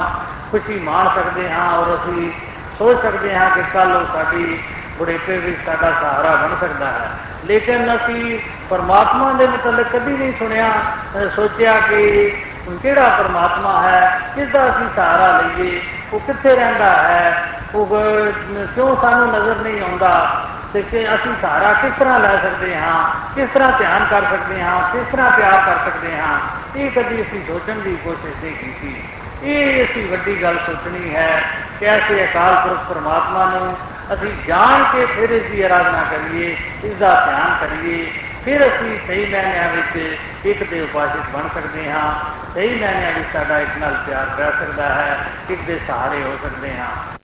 ਖੁਸ਼ੀ 0.51 0.79
ਮਾਣ 0.81 1.09
ਸਕਦੇ 1.09 1.51
ਹਾਂ 1.51 1.71
ਔਰ 1.79 1.95
ਅਸੀਂ 1.95 2.31
ਸੋਚ 2.79 3.03
ਸਕਦੇ 3.03 3.35
ਹਾਂ 3.35 3.51
ਕਿ 3.51 3.63
ਕੱਲ 3.75 3.93
ਉਹ 3.93 4.07
ਸਾਡੀ 4.15 4.59
ਬੁਢੇਪੇ 4.99 5.37
ਵਿੱਚ 5.39 5.59
ਸਾਡਾ 5.67 5.91
ਸਹਾਰਾ 5.93 6.35
ਬਣ 6.37 6.55
ਸਕਦਾ 6.61 6.87
ਹੈ। 6.87 7.11
ਲੇਕਿਨ 7.45 7.95
ਅਸੀਂ 7.97 8.39
ਪਰਮਾਤਮਾ 8.71 9.33
ਦੇ 9.33 9.47
ਮੁਤਲਕ 9.47 9.89
ਕਦੀ 9.93 10.17
ਨਹੀਂ 10.17 10.33
ਸੁਣਿਆ 10.39 10.71
ਸੋਚਿਆ 11.37 11.79
ਕਿ 11.81 12.03
ਕਿਹੜਾ 12.69 13.09
ਪਰਮਾਤਮਾ 13.09 13.81
ਹੈ 13.83 14.19
ਕਿਸ 14.35 14.49
ਦਾ 14.49 14.67
ਅਸੀਂ 14.69 14.89
ਸਹਾਰਾ 14.97 15.41
ਲਈਏ, 15.41 15.81
ਉਹ 16.13 16.21
ਕਿੱਥੇ 16.21 16.55
ਰਹਿੰਦਾ 16.57 16.87
ਹੈ, 16.87 17.49
ਉਹ 17.75 17.87
ਕਿਉਂ 18.75 18.97
ਸਾਨੂੰ 19.03 19.29
ਨਜ਼ਰ 19.29 19.57
ਨਹੀਂ 19.57 19.83
ਆਉਂਦਾ, 19.83 20.11
ਤੇ 20.73 20.83
ਕਿ 20.83 21.15
ਅਸੀਂ 21.15 21.33
ਸਹਾਰਾ 21.43 21.73
ਕਿਸ 21.73 21.93
ਤਰ੍ਹਾਂ 21.99 22.19
ਲੈ 22.21 22.33
ਸਕਦੇ 22.37 22.77
ਹਾਂ, 22.77 23.03
ਕਿਸ 23.35 23.49
ਤਰ੍ਹਾਂ 23.55 23.73
ਧਿਆਨ 23.79 24.05
ਕਰ 24.11 24.23
ਸਕਦੇ 24.31 24.63
ਹਾਂ, 24.63 24.81
ਕਿਸ 24.93 25.11
ਤਰ੍ਹਾਂ 25.13 25.31
ਪਿਆਰ 25.31 25.61
ਕਰ 25.67 25.91
ਸਕਦੇ 25.91 26.17
ਹਾਂ, 26.17 26.39
ਇਹ 26.77 26.91
ਕਦੀ 26.91 27.23
ਅਸੀਂ 27.23 27.41
ਸੋਚਣ 27.47 27.81
ਦੀ 27.81 27.97
ਕੋਸ਼ਿਸ਼ 28.05 28.45
ਨਹੀਂ 28.45 28.55
ਕੀਤੀ। 28.55 28.95
ਇਹ 29.43 29.85
ਅਸੀਂ 29.85 30.09
ਵੱਡੀ 30.09 30.43
ਗੱਲ 30.43 30.59
ਸੋਚਣੀ 30.67 31.15
ਹੈ 31.15 31.43
ਕਿ 31.81 31.87
ਐਸੇ 31.87 32.25
ਅਕਾਲ 32.25 32.57
ਪੁਰਖ 32.57 32.89
ਪਰਮਾਤਮਾ 32.89 33.45
ਨੂੰ 33.45 33.77
ਅਸੀਂ 34.13 34.33
ਜਾਣ 34.47 34.85
ਕੇ 34.93 35.07
ਫਿਰ 35.07 35.31
ਇਸ 35.31 35.51
ਦੀ 35.51 35.63
ਆਰਾਧਨਾ 35.63 36.03
ਕਰੀਏ, 36.11 36.57
ਇਸ 36.85 36.97
ਦਾ 36.97 37.15
ਧਿਆਨ 37.27 37.55
ਕਰੀਏ 37.61 38.05
ਫਿਰ 38.45 38.63
ਅਸੀਂ 38.67 38.99
ਸਹੀ 39.07 39.27
ਮਾਇਨਿਆਂ 39.27 39.69
ਵਿੱਚ 39.73 40.47
ਇੱਕ 40.47 40.63
ਦੇ 40.65 40.81
ਉਪਾਸ਼ਕ 40.81 41.31
ਬਣ 41.33 41.49
ਸਕਦੇ 41.55 41.91
ਹਾਂ। 41.91 42.15
ਸਹੀ 42.55 42.81
ਮਾਇਨਿਆਂ 42.81 43.13
ਵਿੱਚ 43.13 43.27
ਸਾਡਾ 43.33 43.61
ਇੱਕ 43.61 43.79
ਨਾਲ 43.79 43.95
ਪਿਆਰ 44.07 44.27
ਪੈ 44.37 44.51
ਸਕਦਾ 44.51 44.95
ਹੈ, 44.95 45.25
ਇੱਕ 45.51 45.63
ਦੇ 45.63 45.79
ਸਹਾਰੇ 45.87 46.23
ਹੋ 46.23 46.37
ਸਕਦੇ 46.43 46.77
ਹਾਂ। 46.77 47.22